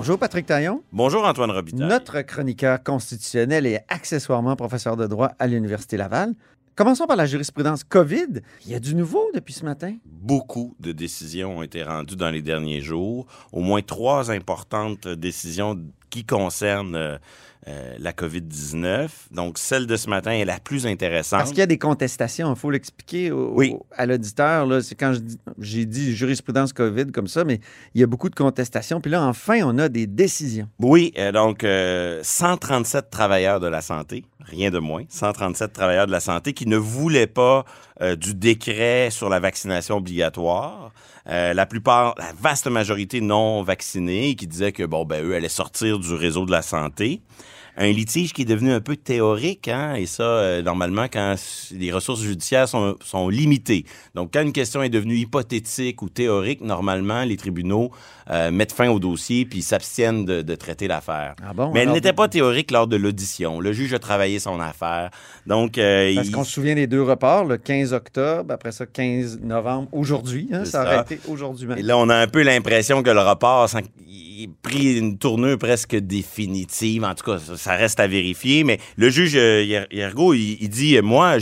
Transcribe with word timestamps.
Bonjour 0.00 0.18
Patrick 0.18 0.46
Taillon, 0.46 0.82
Bonjour 0.94 1.26
Antoine 1.26 1.50
Robitaille. 1.50 1.86
notre 1.86 2.22
chroniqueur 2.22 2.82
constitutionnel 2.82 3.66
et 3.66 3.80
accessoirement 3.88 4.56
professeur 4.56 4.96
de 4.96 5.06
droit 5.06 5.32
à 5.38 5.46
l'Université 5.46 5.98
Laval. 5.98 6.32
Commençons 6.74 7.06
par 7.06 7.18
la 7.18 7.26
jurisprudence 7.26 7.84
COVID. 7.84 8.40
Il 8.64 8.72
y 8.72 8.74
a 8.74 8.80
du 8.80 8.94
nouveau 8.94 9.28
depuis 9.34 9.52
ce 9.52 9.62
matin. 9.62 9.94
Beaucoup 10.06 10.74
de 10.80 10.92
décisions 10.92 11.58
ont 11.58 11.62
été 11.62 11.82
rendues 11.82 12.16
dans 12.16 12.30
les 12.30 12.40
derniers 12.40 12.80
jours. 12.80 13.26
Au 13.52 13.60
moins 13.60 13.82
trois 13.82 14.30
importantes 14.30 15.06
décisions 15.06 15.78
qui 16.10 16.24
concernent 16.24 16.96
euh, 16.96 17.16
euh, 17.68 17.94
la 17.98 18.12
COVID-19. 18.12 19.08
Donc, 19.32 19.58
celle 19.58 19.86
de 19.86 19.96
ce 19.96 20.08
matin 20.08 20.30
est 20.32 20.46
la 20.46 20.58
plus 20.58 20.86
intéressante. 20.86 21.40
Parce 21.40 21.50
qu'il 21.50 21.58
y 21.58 21.62
a 21.62 21.66
des 21.66 21.76
contestations, 21.76 22.52
il 22.54 22.58
faut 22.58 22.70
l'expliquer 22.70 23.30
Oui. 23.30 23.76
à 23.96 24.06
l'auditeur. 24.06 24.66
C'est 24.82 24.94
quand 24.94 25.12
j'ai 25.58 25.84
dit 25.84 26.14
jurisprudence 26.16 26.72
COVID 26.72 27.12
comme 27.12 27.26
ça, 27.26 27.44
mais 27.44 27.60
il 27.94 28.00
y 28.00 28.04
a 28.04 28.06
beaucoup 28.06 28.30
de 28.30 28.34
contestations. 28.34 29.00
Puis 29.02 29.10
là, 29.10 29.22
enfin, 29.26 29.60
on 29.64 29.76
a 29.78 29.90
des 29.90 30.06
décisions. 30.06 30.68
Oui, 30.78 31.12
euh, 31.18 31.32
donc 31.32 31.62
euh, 31.62 32.20
137 32.22 33.10
travailleurs 33.10 33.60
de 33.60 33.66
la 33.68 33.82
santé, 33.82 34.24
rien 34.40 34.70
de 34.70 34.78
moins, 34.78 35.04
137 35.10 35.70
travailleurs 35.72 36.06
de 36.06 36.12
la 36.12 36.20
santé 36.20 36.54
qui 36.54 36.66
ne 36.66 36.78
voulaient 36.78 37.26
pas 37.26 37.66
euh, 38.02 38.16
du 38.16 38.34
décret 38.34 39.10
sur 39.10 39.28
la 39.28 39.40
vaccination 39.40 39.96
obligatoire. 39.96 40.92
Euh, 41.28 41.52
la 41.52 41.66
plupart, 41.66 42.14
la 42.18 42.32
vaste 42.40 42.66
majorité 42.66 43.20
non 43.20 43.62
vaccinés, 43.62 44.34
qui 44.36 44.46
disaient 44.46 44.72
que 44.72 44.84
bon 44.84 45.04
ben 45.04 45.24
eux 45.24 45.34
allaient 45.34 45.48
sortir 45.48 45.98
du 45.98 46.14
réseau 46.14 46.46
de 46.46 46.50
la 46.50 46.62
santé. 46.62 47.20
Un 47.76 47.88
litige 47.92 48.32
qui 48.32 48.42
est 48.42 48.46
devenu 48.46 48.72
un 48.72 48.80
peu 48.80 48.96
théorique, 48.96 49.68
hein, 49.68 49.94
et 49.94 50.06
ça, 50.06 50.22
euh, 50.22 50.62
normalement, 50.62 51.06
quand 51.10 51.34
les 51.72 51.92
ressources 51.92 52.20
judiciaires 52.22 52.68
sont, 52.68 52.96
sont 53.04 53.28
limitées. 53.28 53.84
Donc, 54.14 54.30
quand 54.34 54.42
une 54.42 54.52
question 54.52 54.82
est 54.82 54.88
devenue 54.88 55.16
hypothétique 55.16 56.02
ou 56.02 56.08
théorique, 56.08 56.60
normalement, 56.60 57.22
les 57.24 57.36
tribunaux 57.36 57.90
euh, 58.30 58.50
mettent 58.50 58.72
fin 58.72 58.88
au 58.90 58.98
dossier 58.98 59.44
puis 59.44 59.62
s'abstiennent 59.62 60.24
de, 60.24 60.42
de 60.42 60.54
traiter 60.54 60.88
l'affaire. 60.88 61.34
Ah 61.44 61.52
bon? 61.54 61.70
Mais 61.72 61.80
elle 61.80 61.92
n'était 61.92 62.12
pas 62.12 62.28
théorique 62.28 62.70
lors 62.70 62.86
de 62.86 62.96
l'audition. 62.96 63.60
Le 63.60 63.72
juge 63.72 63.92
a 63.94 63.98
travaillé 63.98 64.38
son 64.38 64.60
affaire. 64.60 65.10
Donc, 65.46 65.78
euh, 65.78 66.14
Parce 66.14 66.28
il- 66.28 66.32
qu'on 66.32 66.44
se 66.44 66.52
souvient 66.52 66.74
des 66.74 66.86
deux 66.86 67.02
reports, 67.02 67.44
le 67.44 67.56
15 67.56 67.92
octobre, 67.92 68.52
après 68.52 68.72
ça, 68.72 68.86
15 68.86 69.40
novembre, 69.42 69.88
aujourd'hui. 69.92 70.48
hein, 70.52 70.64
ça 70.64 70.82
aurait 70.84 71.00
été 71.00 71.18
aujourd'hui 71.28 71.66
même. 71.66 71.78
Et 71.78 71.82
là, 71.82 71.96
on 71.98 72.08
a 72.08 72.16
un 72.16 72.26
peu 72.26 72.42
l'impression 72.42 73.02
que 73.02 73.10
le 73.10 73.20
report 73.20 73.68
sans- 73.68 73.80
il 74.06 74.48
a 74.48 74.68
pris 74.68 74.96
une 74.98 75.18
tournure 75.18 75.58
presque 75.58 75.94
définitive. 75.96 77.04
En 77.04 77.14
tout 77.14 77.24
cas, 77.24 77.38
ça, 77.38 77.56
ça 77.60 77.74
reste 77.74 78.00
à 78.00 78.06
vérifier. 78.06 78.64
Mais 78.64 78.78
le 78.96 79.10
juge 79.10 79.36
euh, 79.36 79.62
Hier- 79.62 79.86
Hiergo, 79.92 80.34
il, 80.34 80.56
il 80.60 80.68
dit 80.68 80.96
euh, 80.96 81.02
Moi, 81.02 81.36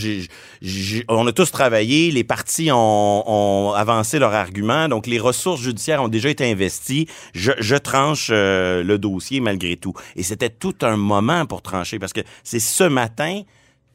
on 1.08 1.26
a 1.26 1.32
tous 1.32 1.50
travaillé, 1.50 2.10
les 2.10 2.24
partis 2.24 2.70
ont, 2.72 3.24
ont 3.26 3.72
avancé 3.72 4.18
leurs 4.18 4.34
arguments, 4.34 4.88
donc 4.88 5.06
les 5.06 5.18
ressources 5.18 5.60
judiciaires 5.60 6.02
ont 6.02 6.08
déjà 6.08 6.28
été 6.28 6.50
investies. 6.50 7.06
Je, 7.34 7.52
je 7.58 7.76
tranche 7.76 8.28
euh, 8.32 8.82
le 8.82 8.98
dossier 8.98 9.40
malgré 9.40 9.76
tout. 9.76 9.94
Et 10.16 10.22
c'était 10.22 10.50
tout 10.50 10.74
un 10.82 10.96
moment 10.96 11.46
pour 11.46 11.62
trancher 11.62 11.98
parce 11.98 12.12
que 12.12 12.20
c'est 12.42 12.60
ce 12.60 12.84
matin 12.84 13.42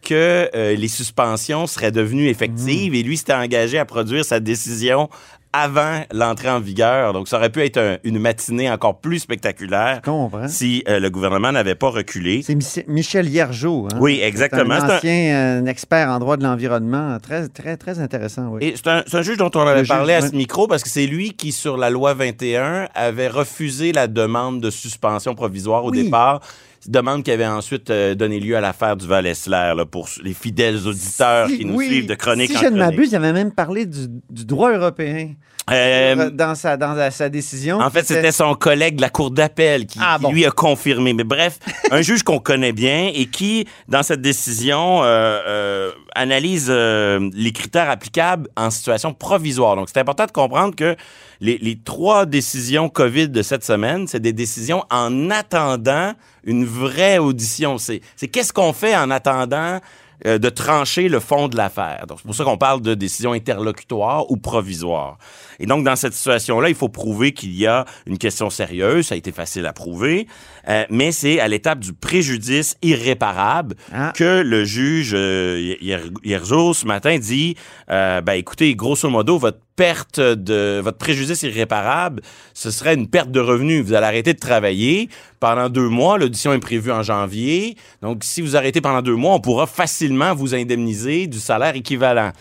que 0.01 0.49
euh, 0.53 0.75
les 0.75 0.89
suspensions 0.89 1.65
seraient 1.65 1.91
devenues 1.91 2.27
effectives 2.27 2.93
et 2.93 3.03
lui 3.03 3.15
s'était 3.17 3.33
engagé 3.33 3.77
à 3.79 3.85
produire 3.85 4.25
sa 4.25 4.39
décision 4.41 5.09
avant 5.53 6.01
l'entrée 6.11 6.49
en 6.49 6.59
vigueur. 6.59 7.13
Donc, 7.13 7.27
ça 7.27 7.37
aurait 7.37 7.51
pu 7.51 7.61
être 7.61 7.77
un- 7.77 7.97
une 8.03 8.17
matinée 8.19 8.69
encore 8.71 8.99
plus 8.99 9.19
spectaculaire 9.19 10.01
si 10.47 10.83
euh, 10.87 10.99
le 10.99 11.09
gouvernement 11.11 11.51
n'avait 11.51 11.75
pas 11.75 11.89
reculé. 11.89 12.41
C'est 12.43 12.55
Mich- 12.55 12.83
Michel 12.87 13.29
Hiergeau. 13.29 13.87
Hein? 13.93 13.97
Oui, 14.01 14.19
exactement. 14.23 14.73
Un 14.73 14.97
ancien 14.97 15.61
euh, 15.61 15.65
expert 15.67 16.09
en 16.09 16.17
droit 16.19 16.37
de 16.37 16.43
l'environnement. 16.43 17.17
Très, 17.21 17.47
très, 17.49 17.77
très 17.77 17.99
intéressant, 17.99 18.47
oui. 18.49 18.63
Et 18.63 18.73
c'est 18.75 18.87
un, 19.15 19.21
juge 19.21 19.37
dont 19.37 19.51
on 19.53 19.61
avait 19.61 19.81
Le 19.83 19.87
parlé 19.87 20.15
juge, 20.15 20.23
à 20.23 20.27
ce 20.29 20.35
micro 20.35 20.67
parce 20.67 20.83
que 20.83 20.89
c'est 20.89 21.05
lui 21.05 21.33
qui, 21.33 21.51
sur 21.51 21.77
la 21.77 21.89
loi 21.91 22.13
21, 22.15 22.87
avait 22.95 23.27
refusé 23.27 23.91
la 23.91 24.07
demande 24.07 24.59
de 24.59 24.69
suspension 24.71 25.35
provisoire 25.35 25.85
au 25.85 25.91
Oui. 25.91 26.03
départ. 26.03 26.41
Demande 26.87 27.23
qui 27.23 27.31
avait 27.31 27.45
ensuite 27.47 27.89
euh, 27.89 28.15
donné 28.15 28.39
lieu 28.39 28.55
à 28.57 28.61
l'affaire 28.61 28.95
du 28.97 29.07
Val-Esler, 29.07 29.73
là, 29.75 29.85
pour 29.85 30.09
les 30.23 30.33
fidèles 30.33 30.85
auditeurs 30.87 31.47
Si- 31.47 31.59
qui 31.59 31.65
nous 31.65 31.75
oui, 31.75 31.87
suivent 31.87 32.07
de 32.07 32.15
chronique 32.15 32.51
Si 32.51 32.57
en 32.57 32.61
je 32.61 32.67
ne 32.67 32.77
m'abuse, 32.77 33.09
il 33.11 33.15
avait 33.15 33.33
même 33.33 33.51
parlé 33.51 33.85
du, 33.85 34.07
du 34.29 34.45
droit 34.45 34.71
européen 34.71 35.31
Euh, 35.71 36.29
dans, 36.29 36.55
sa, 36.55 36.75
dans 36.75 36.93
sa- 36.93 37.09
sa 37.09 37.29
décision. 37.29 37.79
En 37.79 37.89
fait, 37.89 38.05
c'était 38.05 38.33
son 38.33 38.53
collègue 38.53 38.97
de 38.97 39.01
la 39.01 39.09
Cour 39.09 39.31
d'appel 39.31 39.85
qui, 39.85 39.97
Ah, 40.01 40.15
qui 40.17 40.23
bon. 40.23 40.31
lui 40.33 40.45
a 40.45 40.51
confirmé. 40.51 41.13
Mais 41.13 41.23
bref, 41.23 41.57
un 41.89 42.01
juge 42.01 42.21
qu'on 42.23 42.39
connaît 42.39 42.73
bien 42.73 43.09
et 43.15 43.27
qui, 43.27 43.65
dans 43.87 44.03
cette 44.03 44.19
décision, 44.21 45.03
euh, 45.03 45.39
euh, 45.47 45.91
analyse 46.15 46.67
euh, 46.69 47.29
les 47.33 47.53
critères 47.53 47.89
applicables 47.89 48.49
en 48.57 48.69
situation 48.71 49.13
provisoire. 49.13 49.77
Donc, 49.77 49.87
c'est 49.91 49.99
important 50.01 50.25
de 50.25 50.31
comprendre 50.31 50.75
que 50.75 50.97
les, 51.41 51.79
trois 51.83 52.25
décisions 52.25 52.89
COVID 52.89 53.29
de 53.29 53.41
cette 53.41 53.63
semaine, 53.63 54.07
c'est 54.07 54.19
des 54.19 54.33
décisions 54.33 54.83
en 54.89 55.29
attendant 55.29 56.13
une 56.43 56.65
vraie 56.65 57.17
audition. 57.17 57.77
C'est 57.77 58.01
qu'est-ce 58.31 58.53
qu'on 58.53 58.73
fait 58.73 58.95
en 58.95 59.11
attendant 59.11 59.79
euh, 60.25 60.37
de 60.37 60.49
trancher 60.49 61.09
le 61.09 61.19
fond 61.19 61.47
de 61.47 61.57
l'affaire? 61.57 62.05
C'est 62.09 62.23
pour 62.23 62.35
ça 62.35 62.43
qu'on 62.43 62.57
parle 62.57 62.81
de 62.81 62.93
décision 62.93 63.33
interlocutoire 63.33 64.29
ou 64.31 64.37
provisoire. 64.37 65.17
Et 65.63 65.65
donc, 65.65 65.85
dans 65.85 65.95
cette 65.95 66.13
situation-là, 66.13 66.67
il 66.67 66.75
faut 66.75 66.89
prouver 66.89 67.31
qu'il 67.31 67.55
y 67.55 67.65
a 67.67 67.85
une 68.05 68.17
question 68.17 68.49
sérieuse. 68.49 69.07
Ça 69.07 69.15
a 69.15 69.17
été 69.17 69.31
facile 69.31 69.65
à 69.65 69.71
prouver. 69.71 70.27
Euh, 70.67 70.83
mais 70.89 71.13
c'est 71.13 71.39
à 71.39 71.47
l'étape 71.47 71.79
du 71.79 71.93
préjudice 71.93 72.75
irréparable 72.81 73.75
Ah. 73.93 74.11
que 74.13 74.41
le 74.41 74.65
juge 74.65 75.13
euh, 75.13 75.75
hier, 75.79 76.01
hier 76.21 76.43
jour, 76.43 76.75
ce 76.75 76.85
matin, 76.85 77.17
dit, 77.17 77.55
euh, 77.89 78.19
ben, 78.19 78.33
écoutez, 78.33 78.75
grosso 78.75 79.09
modo, 79.09 79.37
votre 79.37 79.59
perte 79.75 80.19
de 80.19 80.79
votre 80.83 80.99
préjudice 80.99 81.41
irréparable, 81.41 82.21
ce 82.53 82.69
serait 82.69 82.93
une 82.93 83.07
perte 83.07 83.31
de 83.31 83.39
revenus. 83.39 83.83
Vous 83.83 83.93
allez 83.93 84.05
arrêter 84.05 84.33
de 84.33 84.39
travailler 84.39 85.09
pendant 85.39 85.67
deux 85.67 85.89
mois. 85.89 86.19
L'audition 86.19 86.53
est 86.53 86.59
prévue 86.59 86.91
en 86.91 87.01
janvier. 87.01 87.75
Donc, 88.03 88.23
si 88.23 88.41
vous 88.41 88.55
arrêtez 88.55 88.81
pendant 88.81 89.01
deux 89.01 89.15
mois, 89.15 89.33
on 89.33 89.39
pourra 89.39 89.65
facilement 89.65 90.35
vous 90.35 90.53
indemniser 90.53 91.25
du 91.25 91.39
salaire 91.39 91.75
équivalent. 91.75 92.31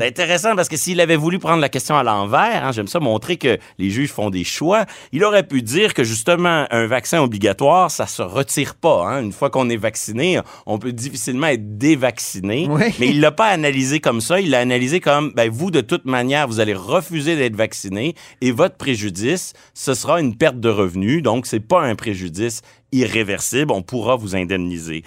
C'est 0.00 0.06
intéressant 0.06 0.54
parce 0.54 0.68
que 0.68 0.76
s'il 0.76 1.00
avait 1.00 1.16
voulu 1.16 1.38
prendre 1.38 1.60
la 1.62 1.70
question 1.70 1.96
à 1.96 2.02
l'envers, 2.02 2.71
j'aime 2.72 2.88
ça 2.88 3.00
montrer 3.00 3.36
que 3.36 3.58
les 3.78 3.90
juges 3.90 4.10
font 4.10 4.30
des 4.30 4.44
choix. 4.44 4.86
Il 5.12 5.24
aurait 5.24 5.46
pu 5.46 5.62
dire 5.62 5.94
que 5.94 6.04
justement, 6.04 6.66
un 6.70 6.86
vaccin 6.86 7.20
obligatoire, 7.20 7.90
ça 7.90 8.06
se 8.06 8.22
retire 8.22 8.74
pas. 8.74 9.06
Hein. 9.06 9.22
Une 9.22 9.32
fois 9.32 9.50
qu'on 9.50 9.68
est 9.70 9.76
vacciné, 9.76 10.40
on 10.66 10.78
peut 10.78 10.92
difficilement 10.92 11.48
être 11.48 11.78
dévacciné. 11.78 12.66
Oui. 12.68 12.94
Mais 12.98 13.08
il 13.08 13.20
l'a 13.20 13.32
pas 13.32 13.48
analysé 13.48 14.00
comme 14.00 14.20
ça. 14.20 14.40
Il 14.40 14.50
l'a 14.50 14.60
analysé 14.60 15.00
comme, 15.00 15.32
ben, 15.34 15.50
vous, 15.50 15.70
de 15.70 15.80
toute 15.80 16.04
manière, 16.04 16.48
vous 16.48 16.60
allez 16.60 16.74
refuser 16.74 17.36
d'être 17.36 17.56
vacciné 17.56 18.14
et 18.40 18.50
votre 18.50 18.76
préjudice, 18.76 19.52
ce 19.74 19.94
sera 19.94 20.20
une 20.20 20.36
perte 20.36 20.60
de 20.60 20.68
revenus. 20.68 21.22
Donc, 21.22 21.46
c'est 21.46 21.60
pas 21.60 21.82
un 21.82 21.94
préjudice 21.94 22.62
irréversible. 22.92 23.72
On 23.72 23.82
pourra 23.82 24.16
vous 24.16 24.36
indemniser. 24.36 25.02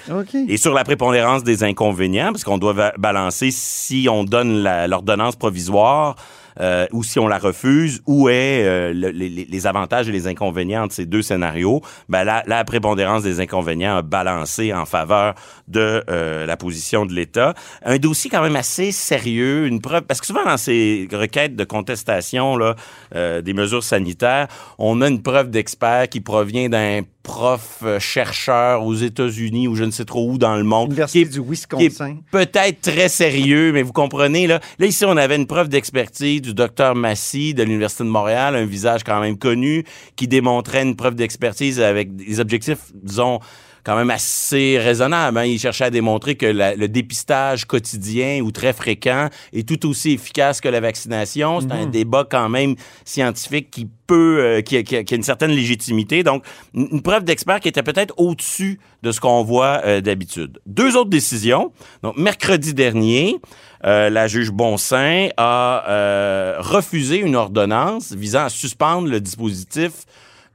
Et 0.47 0.57
sur 0.57 0.73
la 0.73 0.83
prépondérance 0.83 1.43
des 1.43 1.63
inconvénients, 1.63 2.31
parce 2.31 2.43
qu'on 2.43 2.57
doit 2.57 2.93
balancer 2.97 3.51
si 3.51 4.07
on 4.09 4.23
donne 4.23 4.63
l'ordonnance 4.87 5.35
provisoire 5.35 6.15
euh, 6.59 6.85
ou 6.91 7.03
si 7.03 7.19
on 7.19 7.27
la 7.27 7.37
refuse, 7.37 8.01
où 8.05 8.29
est 8.29 8.63
euh, 8.65 8.93
le- 8.93 9.09
les, 9.11 9.67
avantages 9.67 10.07
et 10.07 10.11
les 10.11 10.27
inconvénients 10.27 10.87
de 10.87 10.91
ces 10.91 11.05
deux 11.05 11.21
scénarios, 11.21 11.81
ben 12.09 12.23
la, 12.23 12.43
la 12.47 12.63
prépondérance 12.63 13.23
des 13.23 13.39
inconvénients 13.39 13.97
a 13.97 14.01
balancé 14.01 14.73
en 14.73 14.85
faveur 14.85 15.35
de 15.67 16.03
euh, 16.09 16.45
la 16.45 16.57
position 16.57 17.05
de 17.05 17.13
l'État. 17.13 17.53
Un 17.83 17.97
dossier 17.97 18.29
quand 18.29 18.41
même 18.43 18.55
assez 18.55 18.91
sérieux, 18.91 19.65
une 19.67 19.81
preuve, 19.81 20.03
parce 20.03 20.19
que 20.21 20.27
souvent 20.27 20.43
dans 20.45 20.57
ces 20.57 21.07
requêtes 21.11 21.55
de 21.55 21.63
contestation 21.63 22.57
là, 22.57 22.75
des 23.13 23.53
mesures 23.53 23.83
sanitaires, 23.83 24.47
on 24.77 25.01
a 25.01 25.07
une 25.07 25.21
preuve 25.21 25.49
d'expert 25.49 26.07
qui 26.09 26.21
provient 26.21 26.69
d'un 26.69 27.01
prof 27.23 27.79
euh, 27.83 27.99
chercheur 27.99 28.83
aux 28.83 28.93
États-Unis 28.93 29.67
ou 29.67 29.73
je 29.75 29.83
ne 29.83 29.89
sais 29.89 30.05
trop 30.05 30.29
où 30.29 30.37
dans 30.37 30.55
le 30.57 30.63
monde. 30.63 30.89
Université 30.91 31.23
qui 31.23 31.27
est- 31.27 31.31
du 31.31 31.39
Wisconsin. 31.49 32.17
peut-être 32.31 32.81
très 32.81 33.09
sérieux, 33.09 33.71
mais 33.71 33.81
vous 33.81 33.93
comprenez, 33.93 34.45
là. 34.45 34.59
Là, 34.77 34.85
ici, 34.85 35.05
on 35.05 35.17
avait 35.17 35.35
une 35.35 35.47
preuve 35.47 35.67
d'expertise 35.67 36.41
du 36.45 36.53
docteur 36.53 36.95
Massy 36.95 37.53
de 37.53 37.63
l'Université 37.63 38.03
de 38.03 38.09
Montréal, 38.09 38.55
un 38.55 38.65
visage 38.65 39.03
quand 39.03 39.19
même 39.19 39.37
connu, 39.37 39.83
qui 40.15 40.27
démontrait 40.27 40.83
une 40.83 40.95
preuve 40.95 41.15
d'expertise 41.15 41.79
avec 41.81 42.15
des 42.15 42.39
objectifs, 42.39 42.91
disons, 42.93 43.39
quand 43.85 43.95
même 43.95 44.09
assez 44.09 44.79
raisonnables. 44.79 45.37
hein. 45.37 45.45
Il 45.45 45.59
cherchait 45.59 45.83
à 45.85 45.89
démontrer 45.91 46.35
que 46.35 46.47
la- 46.47 46.75
le 46.75 46.87
dépistage 46.87 47.65
quotidien 47.65 48.41
ou 48.41 48.51
très 48.51 48.73
fréquent 48.73 49.29
est 49.53 49.67
tout 49.67 49.87
aussi 49.87 50.11
efficace 50.13 50.59
que 50.59 50.67
la 50.67 50.79
vaccination. 50.79 51.61
C'est 51.61 51.71
un 51.71 51.85
débat 51.85 52.25
quand 52.29 52.49
même 52.49 52.75
scientifique 53.05 53.69
qui 53.69 53.87
peut, 54.07 54.37
euh, 54.39 54.61
qui, 54.61 54.77
a, 54.77 54.83
qui 54.83 54.95
a- 54.97 55.03
qui 55.03 55.13
a 55.13 55.17
une 55.17 55.23
certaine 55.23 55.51
légitimité. 55.51 56.23
Donc, 56.23 56.43
une, 56.73 56.87
une 56.93 57.01
preuve 57.01 57.23
d'expert 57.23 57.59
qui 57.59 57.67
était 57.67 57.83
peut-être 57.83 58.13
au-dessus 58.17 58.79
de 59.03 59.11
ce 59.11 59.19
qu'on 59.19 59.43
voit 59.43 59.81
euh, 59.85 60.01
d'habitude. 60.01 60.59
Deux 60.65 60.95
autres 60.97 61.09
décisions. 61.11 61.71
Donc, 62.01 62.17
mercredi 62.17 62.73
dernier, 62.73 63.37
euh, 63.85 64.09
la 64.09 64.27
juge 64.27 64.51
Bonsaint 64.51 65.29
a 65.37 66.55
refusé 66.59 67.17
une 67.17 67.35
ordonnance 67.35 68.13
visant 68.13 68.45
à 68.45 68.49
suspendre 68.49 69.07
le 69.07 69.19
dispositif 69.21 69.91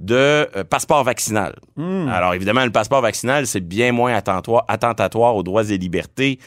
de 0.00 0.14
euh, 0.14 0.64
passeport 0.64 1.05
vaccinal. 1.05 1.55
Alors, 2.08 2.35
évidemment, 2.35 2.64
le 2.64 2.73
passeport 2.73 3.02
vaccinal, 3.02 3.47
c'est 3.47 3.61
bien 3.61 3.93
moins 3.93 4.14
attentatoire, 4.14 4.64
attentatoire 4.67 5.37
aux 5.37 5.43
droits 5.43 5.70
et 5.70 5.79
libertés 5.79 6.38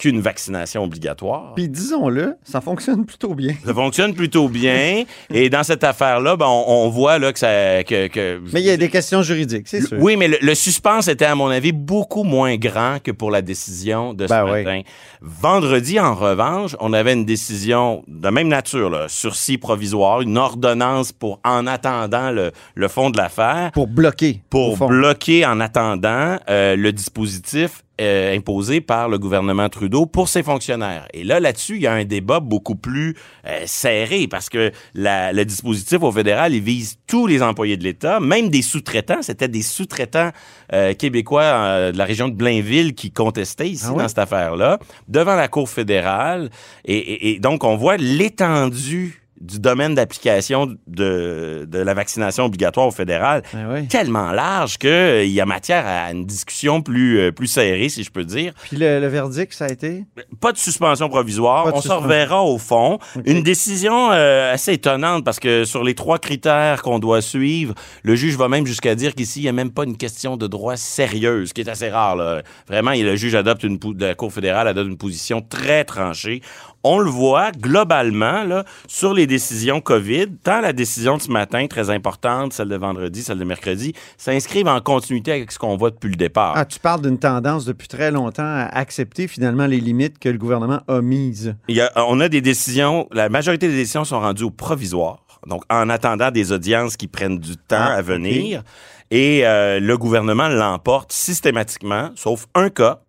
qu'une 0.00 0.20
vaccination 0.22 0.82
obligatoire. 0.82 1.52
Puis 1.54 1.68
disons-le, 1.68 2.36
ça 2.42 2.62
fonctionne 2.62 3.04
plutôt 3.04 3.34
bien. 3.34 3.54
Ça 3.66 3.74
fonctionne 3.74 4.14
plutôt 4.14 4.48
bien. 4.48 5.04
et 5.32 5.50
dans 5.50 5.62
cette 5.62 5.84
affaire-là, 5.84 6.36
ben, 6.36 6.46
on, 6.48 6.64
on 6.86 6.88
voit 6.88 7.18
là, 7.18 7.32
que 7.34 7.38
ça. 7.38 7.84
Que, 7.84 8.06
que- 8.08 8.40
Mais 8.52 8.60
il 8.62 8.66
y 8.66 8.70
a 8.70 8.78
des 8.78 8.88
questions 8.88 9.20
juridiques, 9.22 9.68
c'est 9.68 9.82
sûr. 9.82 9.98
oui, 10.00 10.16
mais 10.16 10.28
le, 10.28 10.38
le 10.40 10.54
suspense 10.54 11.06
était, 11.08 11.26
à 11.26 11.34
mon 11.34 11.48
avis, 11.48 11.72
beaucoup 11.72 12.22
moins 12.24 12.56
grand 12.56 12.96
que 13.04 13.10
pour 13.10 13.30
la 13.30 13.42
décision 13.42 14.14
de 14.14 14.24
ce 14.26 14.32
Ben 14.32 14.46
matin. 14.46 14.80
Vendredi, 15.20 16.00
en 16.00 16.14
revanche, 16.14 16.74
on 16.80 16.94
avait 16.94 17.12
une 17.12 17.26
décision 17.26 18.02
de 18.08 18.30
même 18.30 18.48
nature, 18.48 18.88
là, 18.88 19.06
sursis 19.08 19.58
provisoire, 19.58 20.22
une 20.22 20.38
ordonnance 20.38 21.12
pour, 21.12 21.40
en 21.44 21.66
attendant 21.66 22.30
le, 22.30 22.52
le 22.74 22.88
fond 22.88 23.10
de 23.10 23.18
l'affaire, 23.18 23.70
Pour 23.72 23.86
bloquer. 23.86 24.40
pour 24.48 24.78
bloquer 24.88 25.44
en 25.44 25.60
attendant 25.60 26.38
euh, 26.48 26.74
le 26.74 26.92
dispositif 26.92 27.82
euh, 28.00 28.34
imposé 28.36 28.80
par 28.80 29.08
le 29.08 29.18
gouvernement 29.18 29.68
Trudeau 29.68 30.06
pour 30.06 30.28
ses 30.28 30.42
fonctionnaires. 30.42 31.06
Et 31.12 31.22
là, 31.22 31.38
là-dessus, 31.38 31.76
il 31.76 31.82
y 31.82 31.86
a 31.86 31.92
un 31.92 32.04
débat 32.04 32.40
beaucoup 32.40 32.74
plus 32.76 33.14
euh, 33.46 33.60
serré 33.66 34.26
parce 34.28 34.48
que 34.48 34.72
la- 34.94 35.32
le 35.32 35.44
dispositif 35.44 36.02
au 36.02 36.10
fédéral, 36.10 36.54
il 36.54 36.62
vise 36.62 36.96
tous 37.06 37.26
les 37.26 37.42
employés 37.42 37.76
de 37.76 37.84
l'État, 37.84 38.18
même 38.20 38.48
des 38.48 38.62
sous-traitants. 38.62 39.22
C'était 39.22 39.48
des 39.48 39.62
sous-traitants 39.62 40.30
euh, 40.72 40.94
québécois 40.94 41.42
euh, 41.42 41.92
de 41.92 41.98
la 41.98 42.04
région 42.04 42.28
de 42.28 42.34
Blainville 42.34 42.94
qui 42.94 43.10
contestaient 43.12 43.68
ici 43.68 43.86
Ah 43.88 43.94
dans 43.98 44.08
cette 44.08 44.18
affaire-là, 44.18 44.78
devant 45.08 45.34
la 45.36 45.48
Cour 45.48 45.68
fédérale. 45.68 46.50
Et, 46.84 46.96
et- 46.96 47.30
et 47.34 47.38
donc, 47.40 47.64
on 47.64 47.76
voit 47.76 47.96
l'étendue 47.96 49.22
du 49.40 49.58
domaine 49.58 49.94
d'application 49.94 50.74
de, 50.86 51.64
de 51.68 51.78
la 51.78 51.94
vaccination 51.94 52.44
obligatoire 52.44 52.86
au 52.86 52.90
fédéral 52.90 53.42
Ben 53.54 53.66
oui. 53.72 53.88
tellement 53.88 54.32
large 54.32 54.76
qu'il 54.78 55.30
y 55.30 55.40
a 55.40 55.46
matière 55.46 55.84
à 55.86 56.12
une 56.12 56.26
discussion 56.26 56.82
plus, 56.82 57.18
euh, 57.18 57.32
plus 57.32 57.46
serrée, 57.46 57.88
si 57.88 58.02
je 58.04 58.10
peux 58.10 58.24
dire. 58.24 58.52
Puis 58.64 58.76
le, 58.76 59.00
le 59.00 59.06
verdict, 59.08 59.52
ça 59.52 59.64
a 59.66 59.68
été? 59.70 60.04
Pas 60.40 60.52
de 60.52 60.58
suspension 60.58 61.08
provisoire. 61.08 61.66
De 61.66 61.72
On 61.72 61.76
se 61.76 61.82
suspension. 61.82 62.02
reverra 62.04 62.42
au 62.44 62.58
fond. 62.58 62.98
Une 63.24 63.42
décision 63.42 64.10
euh, 64.12 64.52
assez 64.52 64.74
étonnante 64.74 65.24
parce 65.24 65.40
que 65.40 65.64
sur 65.64 65.84
les 65.84 65.94
trois 65.94 66.18
critères 66.18 66.82
qu'on 66.82 66.98
doit 66.98 67.22
suivre, 67.22 67.74
le 68.02 68.14
juge 68.14 68.36
va 68.36 68.48
même 68.48 68.66
jusqu'à 68.66 68.94
dire 68.94 69.14
qu'ici, 69.14 69.40
il 69.40 69.42
n'y 69.44 69.48
a 69.48 69.52
même 69.52 69.70
pas 69.70 69.84
une 69.84 69.96
question 69.96 70.36
de 70.36 70.46
droit 70.46 70.76
sérieuse, 70.76 71.48
ce 71.48 71.54
qui 71.54 71.62
est 71.62 71.68
assez 71.68 71.88
rare. 71.88 72.14
Là. 72.16 72.42
Vraiment, 72.68 72.92
le 72.92 73.16
juge 73.16 73.34
adopte 73.34 73.62
une, 73.62 73.78
la 73.98 74.14
Cour 74.14 74.32
fédérale 74.32 74.68
adopte 74.68 74.88
une 74.90 74.98
position 74.98 75.40
très 75.40 75.84
tranchée. 75.84 76.42
On 76.82 76.98
le 76.98 77.10
voit 77.10 77.50
globalement 77.52 78.44
là, 78.44 78.64
sur 78.86 79.12
les 79.12 79.26
décisions 79.26 79.80
COVID, 79.80 80.28
tant 80.42 80.60
la 80.60 80.72
décision 80.72 81.16
de 81.18 81.22
ce 81.22 81.30
matin, 81.30 81.66
très 81.66 81.90
importante, 81.90 82.52
celle 82.54 82.68
de 82.68 82.76
vendredi, 82.76 83.22
celle 83.22 83.38
de 83.38 83.44
mercredi, 83.44 83.92
s'inscrivent 84.16 84.68
en 84.68 84.80
continuité 84.80 85.32
avec 85.32 85.52
ce 85.52 85.58
qu'on 85.58 85.76
voit 85.76 85.90
depuis 85.90 86.08
le 86.10 86.16
départ. 86.16 86.54
Ah, 86.56 86.64
tu 86.64 86.78
parles 86.78 87.02
d'une 87.02 87.18
tendance 87.18 87.64
depuis 87.66 87.86
très 87.88 88.10
longtemps 88.10 88.42
à 88.44 88.64
accepter 88.72 89.28
finalement 89.28 89.66
les 89.66 89.78
limites 89.80 90.18
que 90.18 90.28
le 90.30 90.38
gouvernement 90.38 90.80
a 90.88 91.00
mises. 91.02 91.54
Il 91.68 91.76
y 91.76 91.80
a- 91.82 91.92
on 91.96 92.18
a 92.20 92.28
des 92.28 92.40
décisions, 92.40 93.06
la 93.12 93.28
majorité 93.28 93.68
des 93.68 93.76
décisions 93.76 94.04
sont 94.04 94.20
rendues 94.20 94.44
au 94.44 94.50
provisoire, 94.50 95.18
donc 95.46 95.62
en 95.70 95.88
attendant 95.90 96.30
des 96.30 96.50
audiences 96.52 96.96
qui 96.96 97.08
prennent 97.08 97.38
du 97.38 97.56
temps 97.56 97.76
Ah, 97.78 97.94
à 97.96 98.02
venir. 98.02 98.62
Et 99.10 99.44
euh, 99.44 99.80
le 99.80 99.98
gouvernement 99.98 100.48
l'emporte 100.48 101.12
systématiquement, 101.12 102.10
sauf 102.14 102.46
un 102.54 102.70
cas, 102.70 103.00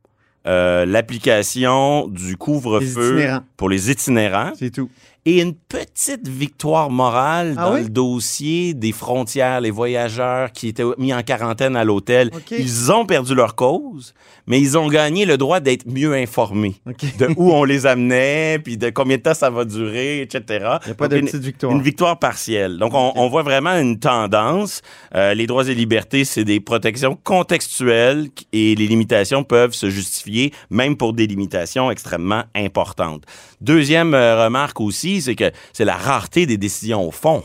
l'application 0.46 2.08
du 2.08 2.38
couvre-feu 2.38 3.30
pour 3.58 3.70
les 3.70 3.92
itinérants 3.92 4.52
C'est 4.58 4.72
tout. 4.72 4.90
Et 5.26 5.42
une 5.42 5.54
petite 5.54 6.28
victoire 6.28 6.90
morale 6.90 7.54
Ah 7.58 7.66
dans 7.70 7.74
oui? 7.76 7.84
le 7.84 7.90
dossier 7.90 8.74
des 8.74 8.92
frontières, 8.92 9.62
les 9.62 9.70
voyageurs 9.70 10.52
qui 10.52 10.68
étaient 10.68 10.84
mis 10.98 11.14
en 11.14 11.22
quarantaine 11.22 11.76
à 11.76 11.84
l'hôtel. 11.84 12.32
Ils 12.50 12.92
ont 12.92 13.06
perdu 13.06 13.36
leur 13.36 13.54
cause, 13.56 14.14
mais 14.48 14.60
ils 14.60 14.78
ont 14.78 14.88
gagné 14.88 15.26
le 15.26 15.38
droit 15.38 15.60
d'être 15.60 15.86
mieux 15.88 16.14
informés 16.16 16.76
de 17.20 17.28
où 17.38 17.52
on 17.52 17.64
les 17.64 17.86
amenait, 17.86 18.58
puis 18.64 18.78
de 18.78 18.90
combien 18.90 19.18
de 19.18 19.22
temps 19.22 19.34
ça 19.36 19.50
va 19.52 19.64
durer, 19.64 20.22
etc. 20.22 20.42
Il 20.50 20.56
n'y 20.88 20.92
a 20.92 20.96
pas 20.96 21.08
Donc, 21.08 21.12
de 21.12 21.18
une, 21.18 21.26
petite 21.26 21.44
victoire. 21.44 21.72
une 21.72 21.82
victoire 21.84 22.18
partielle. 22.18 22.78
Donc, 22.80 22.94
on, 22.96 23.12
on 23.16 23.30
voit 23.30 23.44
vraiment 23.44 23.78
une 23.78 24.00
tendance. 24.00 24.82
Euh, 25.14 25.34
les 25.36 25.46
droits 25.46 25.68
et 25.68 25.76
libertés, 25.76 26.26
c'est 26.26 26.44
des 26.44 26.60
protections 26.60 27.16
contextuelles 27.24 28.30
et 28.54 28.76
les 28.76 28.88
limitations 28.88 29.44
peuvent 29.44 29.74
se 29.74 29.90
justifier 29.90 30.52
même 30.70 30.98
pour 30.98 31.14
des 31.14 31.28
limitations 31.28 31.92
extrêmement 31.92 32.44
importantes. 32.56 33.24
Deuxième 33.60 34.14
euh, 34.16 34.44
remarque 34.46 34.82
aussi, 34.82 35.11
c'est 35.20 35.36
que 35.36 35.52
c'est 35.74 35.84
la 35.84 35.98
rareté 35.98 36.46
des 36.46 36.58
décisions 36.58 37.06
au 37.06 37.12
fond. 37.12 37.44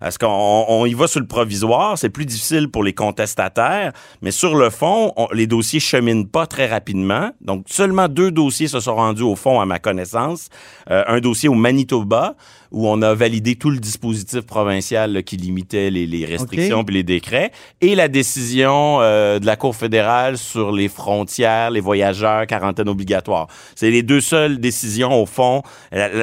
Parce 0.00 0.18
qu'on 0.18 0.64
on 0.68 0.86
y 0.86 0.94
va 0.94 1.06
sur 1.06 1.20
le 1.20 1.26
provisoire, 1.26 1.96
c'est 1.98 2.10
plus 2.10 2.26
difficile 2.26 2.68
pour 2.70 2.84
les 2.84 2.92
contestataires, 2.92 3.92
mais 4.22 4.30
sur 4.30 4.54
le 4.56 4.70
fond, 4.70 5.12
on- 5.16 5.28
les 5.32 5.46
dossiers 5.46 5.80
cheminent 5.80 6.24
pas 6.26 6.46
très 6.46 6.66
rapidement. 6.66 7.30
Donc, 7.40 7.64
seulement 7.68 8.08
deux 8.08 8.30
dossiers 8.30 8.68
se 8.68 8.80
sont 8.80 8.94
rendus 8.96 9.22
au 9.22 9.36
fond, 9.36 9.60
à 9.60 9.66
ma 9.66 9.78
connaissance. 9.78 10.48
Euh, 10.90 11.02
un 11.06 11.20
dossier 11.20 11.48
au 11.48 11.54
Manitoba, 11.54 12.34
où 12.72 12.88
on 12.88 13.00
a 13.02 13.14
validé 13.14 13.54
tout 13.54 13.70
le 13.70 13.78
dispositif 13.78 14.40
provincial 14.42 15.12
là, 15.12 15.22
qui 15.22 15.36
limitait 15.36 15.90
les, 15.90 16.06
les 16.06 16.24
restrictions 16.24 16.84
puis 16.84 16.96
les 16.96 17.02
décrets, 17.04 17.52
et 17.80 17.94
la 17.94 18.08
décision 18.08 18.98
euh, 19.00 19.38
de 19.38 19.46
la 19.46 19.56
Cour 19.56 19.74
fédérale 19.76 20.36
sur 20.36 20.72
les 20.72 20.88
frontières, 20.88 21.70
les 21.70 21.80
voyageurs, 21.80 22.46
quarantaine 22.46 22.88
obligatoire. 22.88 23.46
C'est 23.74 23.90
les 23.90 24.02
deux 24.02 24.20
seules 24.20 24.58
décisions, 24.58 25.12
au 25.22 25.26
fond. 25.26 25.62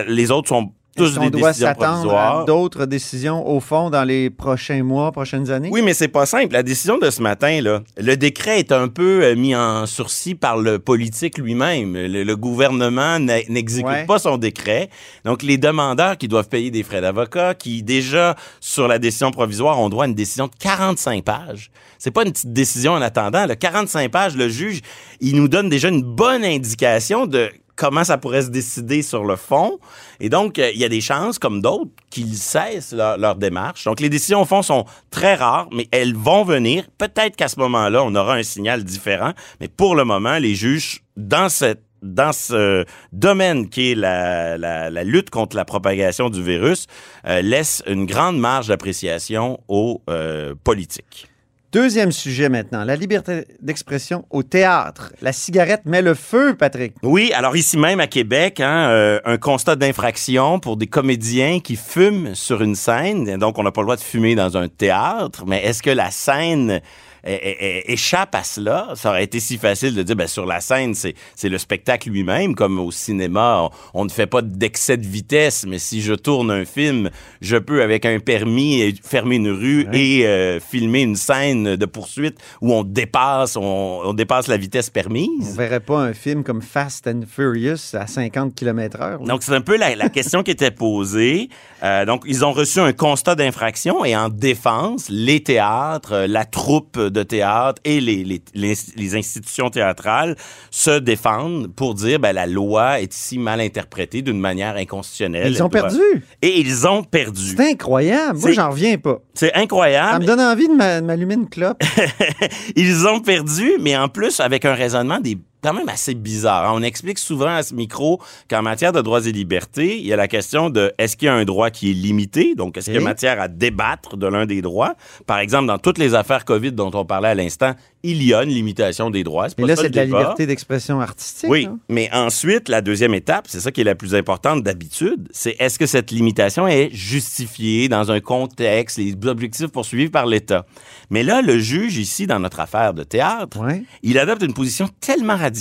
Les 0.07 0.31
autres 0.31 0.49
sont 0.49 0.71
tous 0.95 1.17
des 1.19 1.29
doit 1.29 1.49
décisions 1.49 1.67
s'attendre 1.67 1.93
provisoires. 1.99 2.39
à 2.41 2.45
d'autres 2.45 2.85
décisions 2.85 3.47
au 3.47 3.59
fond 3.59 3.89
dans 3.89 4.03
les 4.03 4.29
prochains 4.29 4.83
mois, 4.83 5.11
prochaines 5.11 5.49
années? 5.51 5.69
Oui, 5.71 5.81
mais 5.81 5.93
c'est 5.93 6.07
pas 6.07 6.25
simple. 6.25 6.53
La 6.53 6.63
décision 6.63 6.97
de 6.97 7.09
ce 7.09 7.21
matin, 7.21 7.61
là, 7.61 7.81
le 7.97 8.15
décret 8.17 8.59
est 8.59 8.71
un 8.71 8.87
peu 8.87 9.23
euh, 9.23 9.35
mis 9.35 9.55
en 9.55 9.85
sursis 9.85 10.35
par 10.35 10.57
le 10.57 10.79
politique 10.79 11.37
lui-même. 11.37 11.93
Le, 11.93 12.23
le 12.23 12.35
gouvernement 12.37 13.19
n'exécute 13.19 13.83
Ouais. 13.89 14.05
pas 14.05 14.19
son 14.19 14.37
décret. 14.37 14.89
Donc, 15.25 15.43
les 15.43 15.57
demandeurs 15.57 16.17
qui 16.17 16.27
doivent 16.27 16.47
payer 16.49 16.71
des 16.71 16.83
frais 16.83 17.01
d'avocat, 17.01 17.53
qui 17.55 17.83
déjà, 17.83 18.35
sur 18.59 18.87
la 18.87 18.99
décision 18.99 19.31
provisoire, 19.31 19.79
ont 19.79 19.89
droit 19.89 20.05
à 20.05 20.07
une 20.07 20.13
décision 20.15 20.47
de 20.47 20.53
45 20.59 21.23
pages. 21.23 21.71
C'est 21.97 22.11
pas 22.11 22.23
une 22.23 22.31
petite 22.31 22.53
décision 22.53 22.93
en 22.93 23.01
attendant. 23.01 23.45
Le 23.45 23.55
45 23.55 24.11
pages, 24.11 24.35
le 24.35 24.49
juge, 24.49 24.81
il 25.21 25.35
nous 25.35 25.47
donne 25.47 25.69
déjà 25.69 25.87
une 25.89 26.01
bonne 26.03 26.43
indication 26.43 27.25
de 27.25 27.49
comment 27.75 28.03
ça 28.03 28.17
pourrait 28.17 28.43
se 28.43 28.49
décider 28.49 29.01
sur 29.01 29.23
le 29.23 29.35
fond. 29.35 29.79
Et 30.19 30.29
donc, 30.29 30.59
euh, 30.59 30.71
il 30.73 30.79
y 30.79 30.85
a 30.85 30.89
des 30.89 31.01
chances, 31.01 31.39
comme 31.39 31.61
d'autres, 31.61 31.91
qu'ils 32.09 32.37
cessent 32.37 32.93
leur, 32.93 33.35
démarche. 33.35 33.85
Donc, 33.85 33.99
les 33.99 34.09
décisions 34.09 34.41
au 34.41 34.45
fond 34.45 34.61
sont 34.61 34.85
très 35.11 35.35
rares, 35.35 35.67
mais 35.71 35.87
elles 35.91 36.15
vont 36.15 36.43
venir. 36.43 36.85
Peut-être 36.97 37.35
qu'à 37.35 37.47
ce 37.47 37.59
moment-là, 37.59 38.03
on 38.03 38.13
aura 38.15 38.35
un 38.35 38.43
signal 38.43 38.83
différent. 38.83 39.33
Mais 39.59 39.67
pour 39.67 39.95
le 39.95 40.05
moment, 40.05 40.37
les 40.37 40.55
juges, 40.55 41.03
dans 41.17 41.49
cette 41.49 41.81
dans 42.03 42.33
ce 42.33 42.83
domaine 43.13 43.69
qui 43.69 43.91
est 43.91 43.95
la, 43.95 44.57
la, 44.57 44.89
la 44.89 45.03
lutte 45.05 45.29
contre 45.29 45.55
la 45.55 45.63
propagation 45.63 46.29
du 46.29 46.43
virus, 46.43 46.87
euh, 47.25 47.41
laissent 47.41 47.81
une 47.87 48.05
grande 48.05 48.37
marge 48.37 48.67
d'appréciation 48.67 49.61
aux 49.69 50.01
euh, 50.09 50.53
politiques. 50.65 51.29
Deuxième 51.73 52.11
sujet 52.11 52.49
maintenant, 52.49 52.83
la 52.83 52.95
liberté 52.95 53.47
d'expression 53.59 54.25
au 54.29 54.43
théâtre. 54.43 55.11
La 55.23 55.33
cigarette 55.33 55.81
met 55.85 56.03
le 56.03 56.13
feu, 56.13 56.55
Patrick. 56.55 56.93
Oui, 57.01 57.31
alors 57.33 57.57
ici 57.57 57.79
même 57.79 57.99
à 57.99 58.05
Québec, 58.05 58.59
hein, 58.59 58.89
euh, 58.91 59.19
un 59.25 59.37
constat 59.37 59.75
d'infraction 59.75 60.59
pour 60.59 60.77
des 60.77 60.85
comédiens 60.85 61.59
qui 61.59 61.75
fument 61.75 62.35
sur 62.35 62.61
une 62.61 62.75
scène. 62.75 63.37
Donc, 63.37 63.57
on 63.57 63.63
n'a 63.63 63.71
pas 63.71 63.81
le 63.81 63.85
droit 63.85 63.95
de 63.95 64.01
fumer 64.01 64.35
dans 64.35 64.55
un 64.55 64.67
théâtre, 64.67 65.45
mais 65.47 65.63
est-ce 65.63 65.81
que 65.81 65.89
la 65.89 66.11
scène 66.11 66.79
échappe 67.25 68.35
à 68.35 68.43
cela? 68.43 68.89
Ça 68.95 69.09
aurait 69.09 69.23
été 69.23 69.39
si 69.39 69.57
facile 69.57 69.95
de 69.95 70.03
dire, 70.03 70.15
ben, 70.15 70.27
sur 70.27 70.45
la 70.45 70.59
scène, 70.61 70.93
c'est 70.93 71.13
c'est 71.35 71.49
le 71.49 71.57
spectacle 71.57 72.09
lui-même, 72.09 72.55
comme 72.55 72.79
au 72.79 72.91
cinéma, 72.91 73.69
on, 73.93 74.01
on 74.01 74.05
ne 74.05 74.09
fait 74.09 74.27
pas 74.27 74.41
d'excès 74.41 74.97
de 74.97 75.05
vitesse, 75.05 75.65
mais 75.67 75.79
si 75.79 76.01
je 76.01 76.13
tourne 76.13 76.51
un 76.51 76.65
film, 76.65 77.09
je 77.41 77.57
peux, 77.57 77.81
avec 77.81 78.05
un 78.05 78.19
permis, 78.19 78.95
fermer 79.03 79.35
une 79.37 79.49
rue 79.49 79.87
et 79.93 80.25
euh, 80.25 80.59
filmer 80.59 81.01
une 81.01 81.15
scène 81.15 81.75
de 81.75 81.85
poursuite 81.85 82.37
où 82.61 82.73
on 82.73 82.83
dépasse, 82.83 83.55
on, 83.55 84.01
on 84.03 84.13
dépasse 84.13 84.47
la 84.47 84.57
vitesse 84.57 84.89
On 84.89 84.93
permise. 84.93 85.55
verrait 85.55 85.79
pas 85.79 85.99
un 85.99 86.13
film 86.13 86.43
comme 86.43 86.61
Fast 86.61 87.07
and 87.07 87.21
Furious 87.29 87.93
à 87.93 88.07
50 88.07 88.55
km/h. 88.55 89.25
Donc, 89.25 89.43
c'est 89.43 89.53
un 89.55 89.61
peu 89.61 89.77
la, 89.77 89.95
la 89.95 90.09
question 90.09 90.43
qui 90.43 90.51
était 90.51 90.71
posée. 90.71 91.49
Euh, 91.83 92.05
donc, 92.05 92.23
ils 92.25 92.43
ont 92.45 92.51
reçu 92.51 92.79
un 92.79 92.93
constat 92.93 93.35
d'infraction 93.35 94.03
et 94.05 94.15
en 94.15 94.29
défense, 94.29 95.07
les 95.09 95.41
théâtres, 95.41 96.25
la 96.27 96.45
troupe 96.45 96.99
de 97.13 97.23
théâtre 97.23 97.81
et 97.85 98.01
les, 98.01 98.23
les, 98.23 98.41
les, 98.53 98.73
les 98.95 99.15
institutions 99.15 99.69
théâtrales 99.69 100.35
se 100.71 100.99
défendent 100.99 101.73
pour 101.73 101.93
dire 101.93 102.19
ben, 102.19 102.33
la 102.33 102.45
loi 102.47 102.99
est 103.01 103.13
ici 103.15 103.37
mal 103.37 103.61
interprétée 103.61 104.21
d'une 104.21 104.39
manière 104.39 104.75
inconstitutionnelle. 104.75 105.51
Ils 105.51 105.63
ont 105.63 105.67
doit- 105.69 105.81
perdu. 105.83 106.01
Et 106.41 106.59
ils 106.59 106.87
ont 106.87 107.03
perdu. 107.03 107.55
C'est 107.55 107.71
incroyable. 107.71 108.39
Moi, 108.39 108.51
j'en 108.51 108.71
reviens 108.71 108.97
pas. 108.97 109.19
C'est 109.33 109.53
Ça 109.53 109.59
incroyable. 109.59 110.21
me 110.23 110.27
donne 110.27 110.41
envie 110.41 110.67
de 110.67 110.73
m'a- 110.73 111.01
m'allumer 111.01 111.35
une 111.35 111.47
clope. 111.49 111.81
Ils 112.75 113.07
ont 113.07 113.19
perdu, 113.19 113.71
mais 113.79 113.95
en 113.95 114.09
plus 114.09 114.39
avec 114.39 114.65
un 114.65 114.73
raisonnement 114.73 115.19
des 115.19 115.37
quand 115.63 115.73
même 115.73 115.89
assez 115.89 116.13
bizarre. 116.13 116.65
hein. 116.65 116.73
On 116.75 116.83
explique 116.83 117.17
souvent 117.17 117.55
à 117.55 117.63
ce 117.63 117.73
micro 117.73 118.21
qu'en 118.49 118.61
matière 118.61 118.91
de 118.91 119.01
droits 119.01 119.25
et 119.25 119.31
libertés, 119.31 119.97
il 119.97 120.05
y 120.05 120.13
a 120.13 120.17
la 120.17 120.27
question 120.27 120.69
de 120.69 120.93
est-ce 120.97 121.15
qu'il 121.15 121.27
y 121.27 121.29
a 121.29 121.33
un 121.33 121.45
droit 121.45 121.69
qui 121.69 121.91
est 121.91 121.93
limité, 121.93 122.53
donc 122.55 122.77
est-ce 122.77 122.87
qu'il 122.87 122.95
y 122.95 122.97
a 122.97 123.01
matière 123.01 123.39
à 123.41 123.47
débattre 123.47 124.17
de 124.17 124.27
l'un 124.27 124.45
des 124.45 124.61
droits? 124.61 124.95
Par 125.25 125.39
exemple, 125.39 125.67
dans 125.67 125.77
toutes 125.77 125.97
les 125.97 126.13
affaires 126.13 126.45
COVID 126.45 126.73
dont 126.73 126.91
on 126.93 127.05
parlait 127.05 127.29
à 127.29 127.35
l'instant, 127.35 127.73
il 128.03 128.21
y 128.21 128.33
a 128.33 128.43
une 128.43 128.49
limitation 128.49 129.09
des 129.09 129.23
droits. 129.23 129.47
Mais 129.57 129.65
là, 129.65 129.77
c'est 129.77 129.89
de 129.89 129.95
la 129.95 130.05
liberté 130.05 130.45
d'expression 130.45 130.99
artistique. 130.99 131.49
Oui, 131.49 131.63
là. 131.63 131.75
mais 131.87 132.09
ensuite, 132.11 132.67
la 132.67 132.81
deuxième 132.81 133.13
étape, 133.13 133.45
c'est 133.47 133.61
ça 133.61 133.71
qui 133.71 133.79
est 133.81 133.85
la 133.85 133.95
plus 133.95 134.13
importante 134.13 134.61
d'habitude, 134.61 135.29
c'est 135.31 135.55
est-ce 135.59 135.79
que 135.79 135.85
cette 135.85 136.11
limitation 136.11 136.67
est 136.67 136.89
justifiée 136.91 137.87
dans 137.87 138.11
un 138.11 138.19
contexte, 138.19 138.97
les 138.97 139.15
objectifs 139.25 139.67
poursuivis 139.67 140.09
par 140.09 140.25
l'État? 140.25 140.65
Mais 141.09 141.23
là, 141.23 141.41
le 141.41 141.57
juge, 141.59 141.97
ici, 141.97 142.27
dans 142.27 142.39
notre 142.39 142.59
affaire 142.59 142.93
de 142.93 143.03
théâtre, 143.03 143.59
il 144.01 144.17
adopte 144.19 144.43
une 144.43 144.53
position 144.53 144.89
tellement 144.99 145.37
radicale 145.37 145.52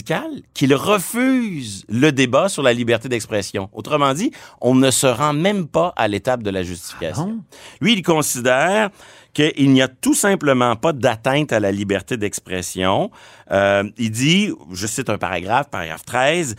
qu'il 0.54 0.75
refuse 0.75 1.84
le 1.88 2.11
débat 2.12 2.49
sur 2.49 2.62
la 2.62 2.72
liberté 2.72 3.08
d'expression. 3.08 3.68
Autrement 3.72 4.14
dit, 4.14 4.32
on 4.61 4.75
ne 4.75 4.90
se 4.90 5.06
rend 5.06 5.32
même 5.32 5.66
pas 5.66 5.92
à 5.96 6.08
l'étape 6.08 6.42
de 6.42 6.50
la 6.50 6.62
justification. 6.62 7.26
bon? 7.26 7.40
Lui, 7.80 7.94
il 7.94 8.02
considère 8.02 8.90
qu'il 9.32 9.70
n'y 9.70 9.82
a 9.82 9.88
tout 9.88 10.14
simplement 10.14 10.76
pas 10.76 10.92
d'atteinte 10.92 11.52
à 11.52 11.61
la 11.61 11.72
liberté 11.72 12.16
d'expression. 12.16 13.11
Euh, 13.50 13.84
il 13.96 14.11
dit, 14.11 14.50
je 14.72 14.87
cite 14.87 15.08
un 15.08 15.18
paragraphe, 15.18 15.70
paragraphe 15.70 16.04
13, 16.04 16.56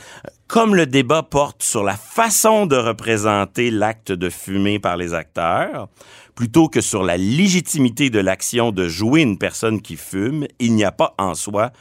comme 0.48 0.76
le 0.76 0.86
débat 0.86 1.24
porte 1.24 1.64
sur 1.64 1.84
la 1.84 1.96
façon 1.96 2.66
de 2.66 2.76
représenter 2.76 3.72
l'acte 3.72 4.12
de 4.12 4.30
fumer 4.30 4.80
par 4.80 4.98
les 4.98 5.14
acteurs, 5.14 5.88
plutôt 6.36 6.68
que 6.68 6.82
sur 6.82 7.04
la 7.04 7.18
légitimité 7.18 8.10
de 8.10 8.20
l'action 8.20 8.72
de 8.72 8.88
jouer 8.88 9.22
une 9.22 9.38
personne 9.38 9.82
qui 9.82 9.96
fume, 9.96 10.48
il 10.60 10.74
n'y 10.74 10.84
a 10.84 10.92
pas 10.92 11.14
en 11.18 11.36
soi 11.36 11.72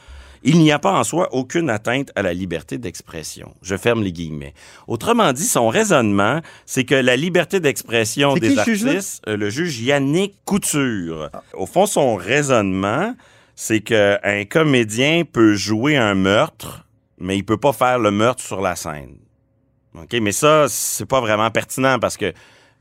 il 0.43 0.59
n'y 0.59 0.71
a 0.71 0.79
pas 0.79 0.91
en 0.91 1.03
soi 1.03 1.29
aucune 1.33 1.69
atteinte 1.69 2.11
à 2.15 2.21
la 2.21 2.33
liberté 2.33 2.77
d'expression. 2.77 3.53
Je 3.61 3.75
ferme 3.77 4.03
les 4.03 4.11
guillemets. 4.11 4.53
Autrement 4.87 5.31
dit, 5.33 5.45
son 5.45 5.69
raisonnement, 5.69 6.41
c'est 6.65 6.83
que 6.83 6.95
la 6.95 7.15
liberté 7.15 7.59
d'expression 7.59 8.35
des 8.35 8.49
juge, 8.49 8.85
artistes, 8.85 9.23
euh, 9.27 9.37
le 9.37 9.49
juge 9.49 9.81
Yannick 9.81 10.35
Couture. 10.45 11.29
Au 11.53 11.65
fond, 11.65 11.85
son 11.85 12.15
raisonnement, 12.15 13.15
c'est 13.55 13.81
qu'un 13.81 14.45
comédien 14.49 15.23
peut 15.23 15.55
jouer 15.55 15.95
un 15.95 16.15
meurtre, 16.15 16.85
mais 17.19 17.37
il 17.37 17.43
peut 17.43 17.57
pas 17.57 17.73
faire 17.73 17.99
le 17.99 18.11
meurtre 18.11 18.43
sur 18.43 18.61
la 18.61 18.75
scène. 18.75 19.15
OK, 19.95 20.13
mais 20.21 20.31
ça, 20.31 20.65
c'est 20.67 21.05
pas 21.05 21.21
vraiment 21.21 21.51
pertinent 21.51 21.99
parce 21.99 22.17
que 22.17 22.33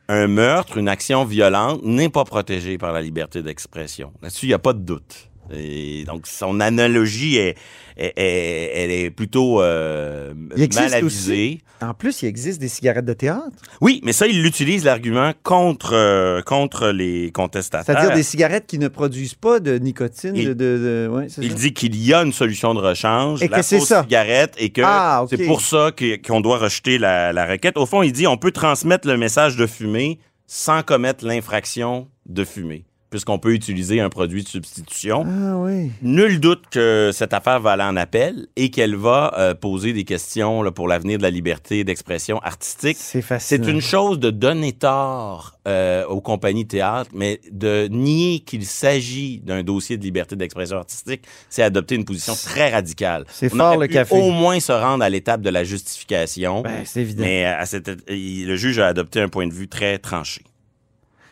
un 0.09 0.27
meurtre, 0.27 0.79
une 0.79 0.89
action 0.89 1.25
violente, 1.25 1.83
n'est 1.85 2.09
pas 2.09 2.25
protégé 2.25 2.77
par 2.77 2.93
la 2.93 3.01
liberté 3.01 3.43
d'expression. 3.43 4.13
Là-dessus, 4.21 4.47
il 4.47 4.51
n'y 4.51 4.55
a 4.55 4.59
pas 4.59 4.73
de 4.73 4.81
doute. 4.81 5.31
Et 5.53 6.05
donc, 6.05 6.27
son 6.27 6.61
analogie 6.61 7.37
est, 7.37 7.57
est- 7.97 8.13
est- 8.17 8.71
elle 8.75 8.91
est 8.91 9.11
plutôt 9.11 9.61
euh, 9.61 10.33
mal 10.75 10.95
avisée. 10.95 11.61
En 11.83 11.95
plus, 11.95 12.23
il 12.23 12.27
existe 12.29 12.61
des 12.61 12.69
cigarettes 12.69 13.05
de 13.05 13.13
théâtre. 13.13 13.57
Oui, 13.81 14.01
mais 14.05 14.13
ça, 14.13 14.29
il 14.29 14.47
utilise 14.47 14.85
l'argument 14.85 15.33
contre, 15.43 15.95
euh, 15.95 16.41
contre 16.43 16.89
les 16.91 17.33
contestataires. 17.33 17.85
C'est-à-dire 17.97 18.15
des 18.15 18.23
cigarettes 18.23 18.67
qui 18.69 18.79
ne 18.79 18.87
produisent 18.87 19.35
pas 19.35 19.59
de 19.59 19.79
nicotine. 19.79 20.37
Il- 20.37 20.47
de, 20.49 20.53
de- 20.55 20.55
de- 20.55 21.09
ouais, 21.13 21.27
c'est 21.29 21.43
Il 21.43 21.51
ça? 21.51 21.57
dit 21.57 21.75
qu'il 21.75 21.97
y 21.97 22.15
a 22.15 22.23
une 22.23 22.33
solution 22.33 22.73
de 22.75 22.79
rechange, 22.81 23.43
Et 23.43 23.49
la 23.49 23.57
que 23.59 23.63
fausse 23.65 23.89
ça. 23.89 24.03
cigarette, 24.05 24.55
et 24.59 24.71
que 24.71 24.81
Ah, 24.85 25.25
c'est 25.29 25.45
pour 25.45 25.61
ça 25.61 25.91
qu'on 26.25 26.41
doit 26.41 26.59
rejeter 26.59 26.99
la, 26.99 27.33
la 27.33 27.47
requête. 27.47 27.77
Au 27.77 27.85
fond, 27.87 28.03
il 28.03 28.13
dit 28.13 28.29
on 28.29 28.37
peut 28.37 28.53
transmettre 28.53 29.09
le 29.09 29.17
message 29.17 29.57
de 29.57 29.67
fumer 29.67 30.21
sans 30.47 30.83
commettre 30.83 31.27
l'infraction 31.27 32.07
de 32.27 32.45
fumer, 32.45 32.85
puisqu'on 33.13 33.39
peut 33.39 33.53
utiliser 33.53 34.01
un 34.01 34.09
produit 34.09 34.43
de 34.43 34.49
substitution. 34.49 35.25
Ah 35.29 35.59
oui. 35.59 35.93
Nul 36.01 36.41
doute 36.41 36.65
que 36.71 37.11
cette 37.13 37.35
affaire 37.35 37.61
va 37.61 37.73
aller 37.73 37.83
en 37.85 37.97
appel 37.97 38.47
et 38.57 38.71
qu'elle 38.71 38.97
va 38.97 39.35
euh, 39.39 39.55
poser 39.55 39.93
des 39.93 40.05
questions 40.05 40.63
là, 40.63 40.73
pour 40.73 40.89
l'avenir 40.89 41.19
de 41.19 41.23
la 41.23 41.31
liberté 41.31 41.85
d'expression 41.85 42.39
artistique. 42.41 42.97
C'est 42.99 43.19
C'est 43.19 43.23
fascinant. 43.23 43.69
une 43.69 43.81
chose 43.83 44.19
de 44.19 44.31
donner 44.31 44.73
tort 44.73 45.59
euh, 45.69 46.07
aux 46.07 46.23
compagnies 46.23 46.67
théâtre, 46.67 47.11
mais 47.15 47.39
de 47.53 47.87
nier 47.91 48.41
qu'il 48.41 48.65
s'agit 48.65 49.41
d'un 49.41 49.63
dossier 49.63 49.99
de 49.99 50.03
liberté 50.03 50.35
d'expression 50.35 50.79
artistique, 50.79 51.23
c'est 51.51 51.63
adopter 51.63 51.95
une 51.95 52.07
position 52.07 52.35
très 52.35 52.71
radicale. 52.71 53.27
C'est 53.31 53.51
fort, 53.51 53.77
le 53.77 53.89
café. 53.89 54.17
Au 54.17 54.31
moins 54.31 54.59
se 54.59 54.73
rendre 54.73 55.05
à 55.05 55.11
l'étape 55.11 55.43
de 55.43 55.51
la 55.51 55.65
justification. 55.65 56.63
Ben, 56.63 56.83
c'est 56.87 57.03
évident. 57.03 57.23
mais 57.25 57.45
euh, 57.45 57.59
à 57.61 57.67
cette, 57.67 57.91
le 58.09 58.57
juge 58.57 58.79
a 58.79 58.87
adopté 58.87 59.21
un 59.21 59.29
point 59.29 59.47
de 59.47 59.53
vue 59.53 59.69
très 59.69 59.99
tranché. 59.99 60.41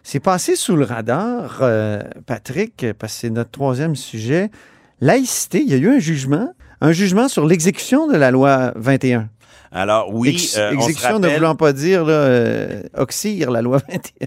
C'est 0.02 0.20
passé 0.20 0.56
sous 0.56 0.76
le 0.76 0.84
radar, 0.84 1.58
euh, 1.62 2.02
Patrick, 2.26 2.86
parce 2.98 3.14
que 3.14 3.20
c'est 3.20 3.30
notre 3.30 3.50
troisième 3.50 3.96
sujet. 3.96 4.50
Laïcité, 5.00 5.62
il 5.62 5.70
y 5.70 5.74
a 5.74 5.76
eu 5.76 5.88
un 5.88 5.98
jugement. 5.98 6.52
Un 6.80 6.92
jugement 6.92 7.28
sur 7.28 7.46
l'exécution 7.46 8.06
de 8.06 8.16
la 8.16 8.30
loi 8.30 8.72
21. 8.76 9.28
Alors 9.72 10.12
oui, 10.12 10.30
Ex- 10.30 10.56
euh, 10.56 10.72
on 10.76 10.82
se 10.82 11.12
ne 11.18 11.28
voulant 11.28 11.54
pas 11.54 11.72
dire 11.72 12.04
là, 12.04 12.12
euh, 12.12 12.82
oxyre 12.96 13.50
la 13.50 13.62
loi 13.62 13.78
21, 13.88 14.26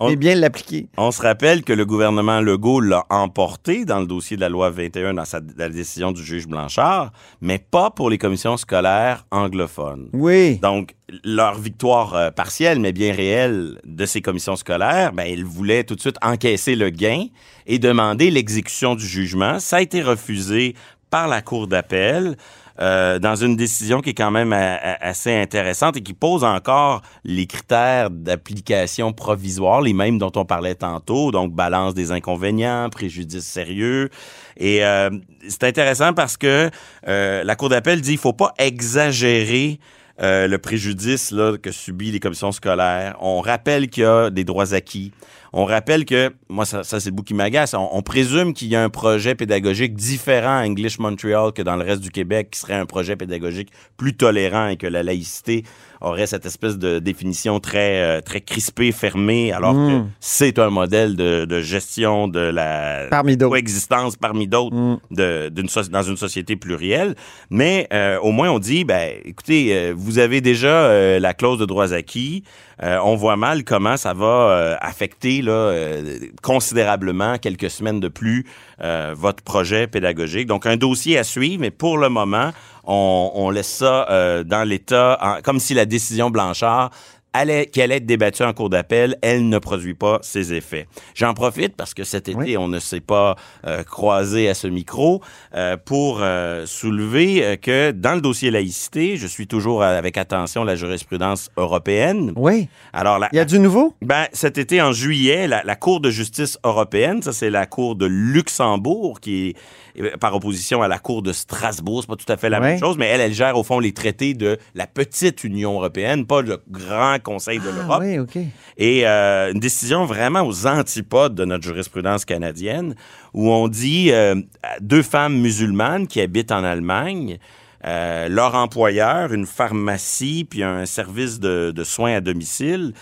On- 0.00 0.08
mais 0.10 0.16
bien 0.16 0.34
l'appliquer. 0.34 0.88
On 0.96 1.10
se 1.12 1.22
rappelle 1.22 1.62
que 1.62 1.72
le 1.72 1.86
gouvernement 1.86 2.40
Legault 2.40 2.80
l'a 2.80 3.04
emporté 3.08 3.84
dans 3.84 4.00
le 4.00 4.06
dossier 4.06 4.36
de 4.36 4.40
la 4.40 4.48
loi 4.48 4.70
21 4.70 5.14
dans 5.14 5.24
sa, 5.24 5.40
la 5.56 5.68
décision 5.68 6.10
du 6.12 6.22
juge 6.24 6.46
Blanchard, 6.48 7.12
mais 7.40 7.58
pas 7.58 7.90
pour 7.90 8.10
les 8.10 8.18
commissions 8.18 8.56
scolaires 8.56 9.24
anglophones. 9.30 10.08
Oui. 10.12 10.58
Donc, 10.58 10.94
leur 11.24 11.58
victoire 11.58 12.14
euh, 12.14 12.30
partielle, 12.30 12.80
mais 12.80 12.92
bien 12.92 13.12
réelle, 13.12 13.78
de 13.84 14.06
ces 14.06 14.20
commissions 14.22 14.56
scolaires, 14.56 15.12
ben, 15.12 15.24
ils 15.24 15.44
voulaient 15.44 15.84
tout 15.84 15.94
de 15.94 16.00
suite 16.00 16.16
encaisser 16.22 16.74
le 16.76 16.90
gain 16.90 17.26
et 17.66 17.78
demander 17.78 18.30
l'exécution 18.30 18.94
du 18.96 19.06
jugement. 19.06 19.58
Ça 19.60 19.76
a 19.76 19.80
été 19.80 20.02
refusé 20.02 20.74
par 21.10 21.26
la 21.28 21.42
Cour 21.42 21.66
d'appel. 21.66 22.36
Euh, 22.80 23.18
dans 23.18 23.36
une 23.36 23.56
décision 23.56 24.00
qui 24.00 24.10
est 24.10 24.14
quand 24.14 24.30
même 24.30 24.52
a- 24.52 24.74
a- 24.74 25.06
assez 25.06 25.34
intéressante 25.34 25.96
et 25.96 26.02
qui 26.02 26.14
pose 26.14 26.44
encore 26.44 27.02
les 27.24 27.46
critères 27.46 28.10
d'application 28.10 29.12
provisoire, 29.12 29.80
les 29.82 29.92
mêmes 29.92 30.18
dont 30.18 30.32
on 30.36 30.44
parlait 30.44 30.74
tantôt, 30.74 31.30
donc 31.30 31.52
balance 31.52 31.94
des 31.94 32.10
inconvénients, 32.12 32.88
préjudice 32.90 33.44
sérieux. 33.44 34.08
Et 34.56 34.84
euh, 34.84 35.10
c'est 35.48 35.64
intéressant 35.64 36.12
parce 36.14 36.36
que 36.36 36.70
euh, 37.08 37.44
la 37.44 37.56
Cour 37.56 37.68
d'appel 37.68 38.00
dit 38.00 38.10
qu'il 38.12 38.18
faut 38.18 38.32
pas 38.32 38.52
exagérer 38.58 39.78
euh, 40.22 40.46
le 40.46 40.58
préjudice 40.58 41.30
là, 41.30 41.56
que 41.56 41.72
subit 41.72 42.10
les 42.10 42.20
commissions 42.20 42.52
scolaires. 42.52 43.16
On 43.20 43.40
rappelle 43.40 43.88
qu'il 43.88 44.02
y 44.02 44.06
a 44.06 44.30
des 44.30 44.44
droits 44.44 44.74
acquis. 44.74 45.12
On 45.52 45.64
rappelle 45.64 46.04
que, 46.04 46.32
moi, 46.48 46.64
ça, 46.64 46.84
c'est 46.84 47.06
le 47.06 47.10
bout 47.10 47.24
qui 47.24 47.34
m'agace, 47.34 47.74
on, 47.74 47.88
on 47.90 48.02
présume 48.02 48.52
qu'il 48.52 48.68
y 48.68 48.76
a 48.76 48.84
un 48.84 48.90
projet 48.90 49.34
pédagogique 49.34 49.94
différent 49.94 50.58
à 50.58 50.64
English 50.64 50.98
Montreal 50.98 51.52
que 51.52 51.62
dans 51.62 51.74
le 51.74 51.84
reste 51.84 52.02
du 52.02 52.10
Québec, 52.10 52.50
qui 52.52 52.60
serait 52.60 52.74
un 52.74 52.86
projet 52.86 53.16
pédagogique 53.16 53.70
plus 53.96 54.16
tolérant 54.16 54.68
et 54.68 54.76
que 54.76 54.86
la 54.86 55.02
laïcité 55.02 55.64
aurait 56.00 56.26
cette 56.26 56.46
espèce 56.46 56.78
de 56.78 56.98
définition 56.98 57.60
très, 57.60 58.00
euh, 58.00 58.20
très 58.20 58.40
crispée, 58.40 58.90
fermée, 58.92 59.52
alors 59.52 59.74
que 59.74 59.98
Mm. 59.98 60.10
c'est 60.20 60.58
un 60.58 60.70
modèle 60.70 61.16
de, 61.16 61.44
de 61.44 61.60
gestion 61.60 62.26
de 62.28 62.40
la 62.40 63.06
Parmi 63.10 63.36
coexistence 63.36 64.16
parmi 64.16 64.46
d'autres 64.48 64.74
Mm. 64.76 64.98
de- 65.10 65.48
d'une 65.50 65.68
so- 65.68 65.82
dans 65.90 66.02
une 66.02 66.16
société 66.16 66.56
plurielle. 66.56 67.14
Mais 67.50 67.86
euh, 67.92 68.18
au 68.20 68.30
moins, 68.32 68.50
on 68.50 68.58
dit, 68.58 68.84
ben, 68.84 69.12
écoutez, 69.24 69.74
euh, 69.74 69.92
vous 69.96 70.18
avez 70.18 70.40
déjà 70.40 70.68
euh, 70.68 71.18
la 71.18 71.34
clause 71.34 71.58
de 71.58 71.64
droits 71.66 71.92
acquis. 71.92 72.44
Euh, 72.82 72.98
on 73.04 73.14
voit 73.14 73.36
mal 73.36 73.62
comment 73.62 73.98
ça 73.98 74.14
va 74.14 74.26
euh, 74.26 74.76
affecter 74.80 75.42
là, 75.42 75.52
euh, 75.52 76.18
considérablement 76.42 77.36
quelques 77.38 77.68
semaines 77.70 78.00
de 78.00 78.08
plus 78.08 78.46
euh, 78.82 79.14
votre 79.14 79.42
projet 79.42 79.86
pédagogique. 79.86 80.46
Donc, 80.46 80.64
un 80.66 80.76
dossier 80.78 81.18
à 81.18 81.24
suivre, 81.24 81.60
mais 81.60 81.70
pour 81.70 81.98
le 81.98 82.08
moment, 82.08 82.50
on, 82.84 83.32
on 83.34 83.50
laisse 83.50 83.68
ça 83.68 84.06
euh, 84.10 84.44
dans 84.44 84.66
l'État, 84.68 85.40
comme 85.44 85.60
si 85.60 85.74
la 85.74 85.86
décision 85.86 86.30
Blanchard 86.30 86.90
allait, 87.32 87.66
qui 87.66 87.80
allait 87.82 87.96
être 87.96 88.06
débattue 88.06 88.42
en 88.42 88.52
cours 88.52 88.70
d'appel, 88.70 89.16
elle 89.22 89.48
ne 89.48 89.58
produit 89.58 89.94
pas 89.94 90.18
ses 90.22 90.52
effets. 90.52 90.86
J'en 91.14 91.34
profite 91.34 91.76
parce 91.76 91.94
que 91.94 92.04
cet 92.04 92.28
été, 92.28 92.36
Oui. 92.38 92.56
on 92.56 92.68
ne 92.68 92.78
s'est 92.80 93.00
pas 93.00 93.36
euh, 93.66 93.82
croisé 93.84 94.48
à 94.48 94.54
ce 94.54 94.66
micro 94.66 95.22
euh, 95.54 95.76
pour 95.76 96.18
euh, 96.22 96.66
soulever 96.66 97.58
que 97.62 97.90
dans 97.92 98.14
le 98.14 98.20
dossier 98.20 98.50
laïcité, 98.50 99.16
je 99.16 99.26
suis 99.26 99.46
toujours 99.46 99.82
avec 99.82 100.16
attention 100.18 100.64
la 100.64 100.76
jurisprudence 100.76 101.50
européenne. 101.56 102.32
Oui. 102.36 102.68
Alors, 102.92 103.18
la, 103.18 103.28
Il 103.32 103.36
y 103.36 103.40
a 103.40 103.44
du 103.44 103.58
nouveau? 103.58 103.94
ben, 104.02 104.26
cet 104.32 104.58
été, 104.58 104.82
en 104.82 104.92
juillet, 104.92 105.46
la, 105.46 105.62
la 105.64 105.76
Cour 105.76 106.00
de 106.00 106.10
justice 106.10 106.58
européenne, 106.64 107.22
ça 107.22 107.32
c'est 107.32 107.50
la 107.50 107.66
Cour 107.66 107.94
de 107.96 108.06
Luxembourg, 108.06 109.20
qui 109.20 109.48
est 109.48 109.56
euh, 110.02 110.16
par 110.18 110.34
opposition 110.34 110.82
à 110.82 110.88
la 110.88 110.98
Cour 110.98 111.22
de 111.22 111.32
Strasbourg, 111.32 112.00
c'est 112.02 112.08
pas 112.08 112.16
tout 112.16 112.30
à 112.32 112.36
fait 112.36 112.48
la 112.50 112.60
même 112.60 112.78
chose, 112.78 112.96
mais 112.98 113.06
elle, 113.06 113.20
elle 113.20 113.32
gère 113.34 113.56
au 113.56 113.62
fond 113.62 113.78
les 113.78 113.92
traités 113.92 114.34
de 114.34 114.58
la 114.74 114.86
petite 114.86 115.44
Union 115.44 115.74
européenne, 115.74 116.26
pas 116.26 116.42
le 116.42 116.58
grand 116.68 117.18
Conseil 117.20 117.58
de 117.58 117.68
Ah, 117.68 117.76
l'Europe. 118.00 118.02
oui. 118.34 118.48
Et 118.76 119.06
euh, 119.06 119.52
une 119.52 119.60
décision 119.60 120.04
vraiment 120.06 120.42
aux 120.42 120.66
antipodes 120.66 121.34
de 121.34 121.44
notre 121.44 121.64
jurisprudence 121.64 122.24
canadienne, 122.24 122.94
où 123.34 123.50
on 123.50 123.68
dit 123.68 124.10
euh, 124.12 124.34
deux 124.80 125.02
femmes 125.02 125.38
musulmanes 125.38 126.06
qui 126.06 126.20
habitent 126.20 126.52
en 126.52 126.64
Allemagne, 126.64 127.38
euh, 127.86 128.28
leur 128.28 128.54
employeur, 128.54 129.32
une 129.32 129.46
pharmacie, 129.46 130.46
puis 130.48 130.62
un 130.62 130.84
service 130.86 131.40
de, 131.40 131.70
de 131.74 131.84
soins 131.84 132.14
à 132.16 132.20
domicile, 132.20 132.92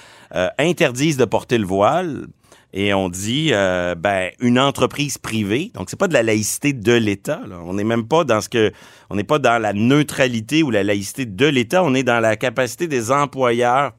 interdisent 0.59 1.17
de 1.17 1.25
porter 1.25 1.59
le 1.59 1.67
voile. 1.67 2.27
Et 2.75 2.93
on 2.93 3.09
dit, 3.09 3.49
euh, 3.53 3.95
ben, 3.95 4.31
une 4.41 4.59
entreprise 4.59 5.17
privée. 5.17 5.71
Donc, 5.75 5.89
c'est 5.89 5.99
pas 5.99 6.07
de 6.07 6.13
la 6.13 6.23
laïcité 6.23 6.75
de 6.75 6.93
l'État. 6.93 7.41
là. 7.49 7.57
On 7.65 7.73
n'est 7.73 7.83
même 7.83 8.07
pas 8.07 8.25
dans 8.25 8.43
ce 8.43 8.51
que, 8.51 8.73
on 9.09 9.17
n'est 9.17 9.25
pas 9.25 9.39
dans 9.39 9.59
la 9.61 9.73
neutralité 9.73 10.63
ou 10.63 10.71
la 10.71 10.83
laïcité 10.85 11.25
de 11.25 11.47
l'État. 11.47 11.83
On 11.83 11.95
est 11.95 12.03
dans 12.03 12.21
la 12.21 12.37
capacité 12.37 12.87
des 12.87 13.11
employeurs 13.11 13.93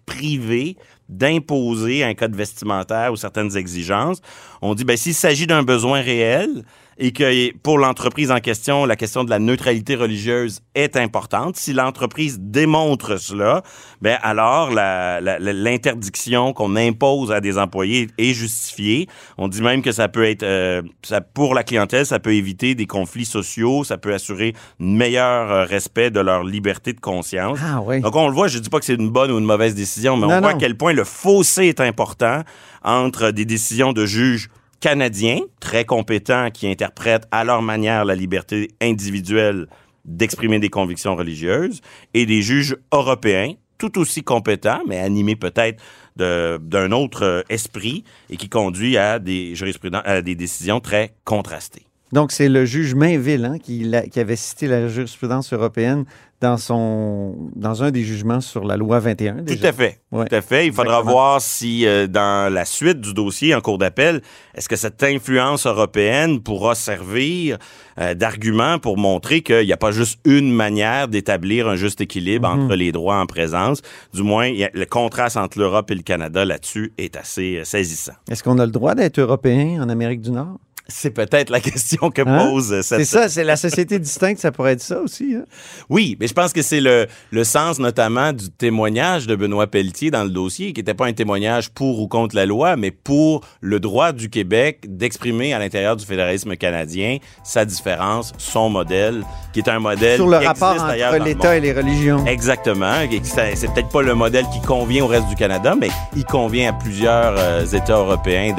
d'imposer 1.09 2.03
un 2.03 2.13
code 2.13 2.35
vestimentaire 2.35 3.11
ou 3.11 3.15
certaines 3.15 3.55
exigences. 3.57 4.21
On 4.61 4.75
dit, 4.75 4.83
ben, 4.83 4.97
s'il 4.97 5.13
s'agit 5.13 5.47
d'un 5.47 5.63
besoin 5.63 6.01
réel 6.01 6.63
et 7.01 7.13
que 7.13 7.55
pour 7.59 7.77
l'entreprise 7.77 8.29
en 8.29 8.39
question, 8.39 8.85
la 8.85 8.97
question 8.97 9.23
de 9.23 9.29
la 9.29 9.39
neutralité 9.39 9.95
religieuse 9.95 10.59
est 10.75 10.97
importante, 10.97 11.55
si 11.55 11.71
l'entreprise 11.71 12.37
démontre 12.41 13.15
cela, 13.17 13.63
ben, 14.01 14.17
alors 14.21 14.69
la- 14.71 15.21
la- 15.21 15.39
la- 15.39 15.53
l'interdiction 15.53 16.51
qu'on 16.51 16.75
impose 16.75 17.31
à 17.31 17.39
des 17.39 17.57
employés 17.57 18.07
est 18.17 18.33
justifiée. 18.33 19.07
On 19.37 19.47
dit 19.47 19.61
même 19.61 19.81
que 19.81 19.93
ça 19.93 20.09
peut 20.09 20.25
être, 20.25 20.43
euh, 20.43 20.81
ça, 21.01 21.21
pour 21.21 21.55
la 21.55 21.63
clientèle, 21.63 22.05
ça 22.05 22.19
peut 22.19 22.33
éviter 22.33 22.75
des 22.75 22.85
conflits 22.85 23.25
sociaux, 23.25 23.85
ça 23.85 23.97
peut 23.97 24.13
assurer 24.13 24.53
un 24.81 24.85
meilleur 24.85 25.49
euh, 25.51 25.63
respect 25.63 26.11
de 26.11 26.19
leur 26.19 26.43
liberté 26.43 26.91
de 26.91 26.99
conscience. 26.99 27.59
Ah 27.63 27.79
oui. 27.81 28.01
Donc, 28.01 28.15
on 28.17 28.27
le 28.27 28.33
voit, 28.33 28.49
je 28.49 28.59
dis 28.59 28.69
pas 28.69 28.79
que 28.79 28.85
c'est 28.85 28.95
une 28.95 29.09
bonne 29.09 29.31
ou 29.31 29.39
une 29.39 29.45
mauvaise 29.45 29.73
décision, 29.73 30.17
mais 30.17 30.27
Non, 30.27 30.33
on 30.35 30.39
voit 30.41 30.51
non. 30.51 30.57
à 30.57 30.59
quel 30.59 30.75
point 30.75 30.91
le 30.91 31.05
fossé 31.05 31.67
est 31.67 31.79
important 31.79 32.43
entre 32.83 33.31
des 33.31 33.45
décisions 33.45 33.93
de 33.93 34.05
juges 34.05 34.49
canadiens, 34.79 35.41
très 35.59 35.85
compétents, 35.85 36.51
qui 36.51 36.67
interprètent 36.67 37.27
à 37.31 37.43
leur 37.43 37.61
manière 37.61 38.05
la 38.05 38.15
liberté 38.15 38.69
individuelle 38.81 39.67
d'exprimer 40.05 40.59
des 40.59 40.69
convictions 40.69 41.15
religieuses, 41.15 41.81
et 42.13 42.25
des 42.25 42.41
juges 42.41 42.77
européens, 42.91 43.53
tout 43.77 43.97
aussi 43.99 44.23
compétents, 44.23 44.81
mais 44.87 44.97
animés 44.97 45.35
peut-être 45.35 45.81
d'un 46.15 46.91
autre 46.91 47.23
euh, 47.23 47.41
esprit, 47.49 48.03
et 48.29 48.37
qui 48.37 48.49
conduit 48.49 48.97
à 48.97 49.19
des 49.19 49.55
jurisprudences, 49.55 50.01
à 50.05 50.21
des 50.21 50.35
décisions 50.35 50.81
très 50.81 51.13
contrastées. 51.23 51.88
Donc, 52.11 52.31
c'est 52.31 52.49
le 52.49 52.65
juge 52.65 52.95
Mainville 52.95 53.45
hein, 53.45 53.57
qui, 53.59 53.89
qui 54.11 54.19
avait 54.19 54.35
cité 54.35 54.67
la 54.67 54.87
jurisprudence 54.87 55.53
européenne 55.53 56.05
dans, 56.41 56.57
son, 56.57 57.35
dans 57.55 57.83
un 57.83 57.91
des 57.91 58.01
jugements 58.01 58.39
sur 58.41 58.63
la 58.63 58.77
loi 58.77 58.99
21. 58.99 59.39
Tout 59.39 59.43
déjà. 59.43 59.67
à 59.69 59.73
fait. 59.73 59.99
Ouais. 60.11 60.25
Tout 60.25 60.35
à 60.35 60.41
fait. 60.41 60.65
Il 60.67 60.71
faudra 60.73 60.93
Exactement. 60.99 61.11
voir 61.11 61.41
si, 61.41 61.85
euh, 61.85 62.07
dans 62.07 62.51
la 62.51 62.63
suite 62.65 63.01
du 63.01 63.13
dossier 63.13 63.53
en 63.53 63.59
cours 63.61 63.77
d'appel, 63.77 64.21
est-ce 64.55 64.69
que 64.69 64.77
cette 64.77 65.03
influence 65.03 65.65
européenne 65.67 66.39
pourra 66.41 66.75
servir 66.75 67.57
euh, 67.99 68.13
d'argument 68.13 68.79
pour 68.79 68.97
montrer 68.97 69.41
qu'il 69.41 69.65
n'y 69.65 69.73
a 69.73 69.77
pas 69.77 69.91
juste 69.91 70.19
une 70.25 70.51
manière 70.51 71.09
d'établir 71.09 71.67
un 71.67 71.75
juste 71.75 71.99
équilibre 72.01 72.47
Mhm. 72.49 72.63
entre 72.63 72.75
les 72.75 72.91
droits 72.93 73.19
en 73.19 73.25
présence. 73.25 73.81
Du 74.13 74.23
moins, 74.23 74.45
a- 74.47 74.69
le 74.73 74.85
contraste 74.85 75.35
entre 75.35 75.59
l'Europe 75.59 75.91
et 75.91 75.95
le 75.95 76.03
Canada 76.03 76.45
là-dessus 76.45 76.93
est 76.97 77.17
assez 77.17 77.57
euh, 77.57 77.63
saisissant. 77.65 78.13
Est-ce 78.31 78.43
qu'on 78.43 78.57
a 78.59 78.65
le 78.65 78.71
droit 78.71 78.95
d'être 78.95 79.19
européen 79.19 79.83
en 79.83 79.89
Amérique 79.89 80.21
du 80.21 80.31
Nord? 80.31 80.57
C'est 80.89 81.11
peut-être 81.11 81.49
la 81.49 81.59
question 81.61 82.09
que 82.11 82.21
Hein? 82.27 82.49
pose 82.49 82.81
cette... 82.81 82.99
C'est 82.99 83.05
ça, 83.05 83.29
c'est 83.29 83.43
la 83.43 83.55
société 83.55 83.97
distincte, 83.97 84.39
ça 84.41 84.51
pourrait 84.51 84.73
être 84.73 84.81
ça 84.81 84.99
aussi. 84.99 85.35
hein? 85.35 85.45
Oui, 85.89 86.17
mais 86.19 86.27
je 86.27 86.33
pense 86.33 86.51
que 86.53 86.61
c'est 86.61 86.81
le, 86.81 87.07
le 87.31 87.43
sens 87.43 87.79
notamment 87.79 88.33
du 88.33 88.49
témoignage 88.49 89.25
de 89.25 89.35
Benoît 89.35 89.67
Pelletier 89.67 90.11
dans 90.11 90.23
le 90.23 90.29
dossier, 90.29 90.73
qui 90.73 90.81
n'était 90.81 90.93
pas 90.93 91.05
un 91.05 91.13
témoignage 91.13 91.69
pour 91.69 91.99
ou 92.01 92.07
contre 92.07 92.35
la 92.35 92.45
loi, 92.45 92.75
mais 92.75 92.91
pour 92.91 93.41
le 93.61 93.79
droit 93.79 94.11
du 94.11 94.29
Québec 94.29 94.85
d'exprimer 94.87 95.53
à 95.53 95.59
l'intérieur 95.59 95.95
du 95.95 96.05
fédéralisme 96.05 96.55
canadien 96.55 97.17
sa 97.43 97.65
différence, 97.65 98.33
son 98.37 98.69
modèle, 98.69 99.23
qui 99.53 99.59
est 99.59 99.69
un 99.69 99.79
modèle 99.79 100.17
Sur 100.17 100.27
le 100.27 100.39
qui 100.39 100.45
rapport 100.45 100.81
entre 100.83 101.17
le 101.19 101.23
l'État 101.25 101.57
et 101.57 101.61
les 101.61 101.73
religions. 101.73 102.25
Exactement. 102.25 102.93
C'est 103.23 103.73
peut-être 103.73 103.89
pas 103.89 104.01
le 104.01 104.15
modèle 104.15 104.45
qui 104.53 104.61
convient 104.61 105.03
au 105.03 105.07
reste 105.07 105.27
du 105.27 105.35
Canada, 105.35 105.75
mais 105.79 105.89
il 106.15 106.25
convient 106.25 106.69
à 106.69 106.73
plusieurs 106.73 107.35
euh, 107.37 107.65
États 107.65 107.97
européens 107.97 108.55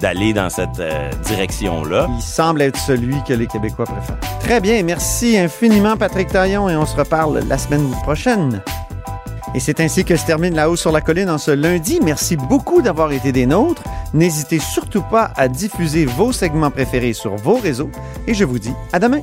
d'aller 0.00 0.32
dans 0.32 0.50
cette 0.50 0.78
euh, 0.80 1.10
Il 2.16 2.22
semble 2.22 2.62
être 2.62 2.78
celui 2.78 3.16
que 3.24 3.32
les 3.32 3.46
Québécois 3.46 3.86
préfèrent. 3.86 4.18
Très 4.40 4.60
bien, 4.60 4.82
merci 4.82 5.38
infiniment 5.38 5.96
Patrick 5.96 6.28
Taillon 6.28 6.68
et 6.68 6.76
on 6.76 6.86
se 6.86 6.96
reparle 6.96 7.40
la 7.48 7.58
semaine 7.58 7.90
prochaine. 8.02 8.62
Et 9.54 9.60
c'est 9.60 9.80
ainsi 9.80 10.04
que 10.04 10.16
se 10.16 10.24
termine 10.24 10.54
La 10.54 10.70
Haut 10.70 10.76
sur 10.76 10.92
la 10.92 11.00
Colline 11.00 11.28
en 11.28 11.38
ce 11.38 11.50
lundi. 11.50 12.00
Merci 12.02 12.36
beaucoup 12.36 12.80
d'avoir 12.80 13.12
été 13.12 13.32
des 13.32 13.46
nôtres. 13.46 13.82
N'hésitez 14.14 14.58
surtout 14.58 15.02
pas 15.02 15.30
à 15.36 15.48
diffuser 15.48 16.06
vos 16.06 16.32
segments 16.32 16.70
préférés 16.70 17.12
sur 17.12 17.36
vos 17.36 17.56
réseaux 17.56 17.90
et 18.26 18.34
je 18.34 18.44
vous 18.44 18.58
dis 18.58 18.72
à 18.92 18.98
demain. 18.98 19.20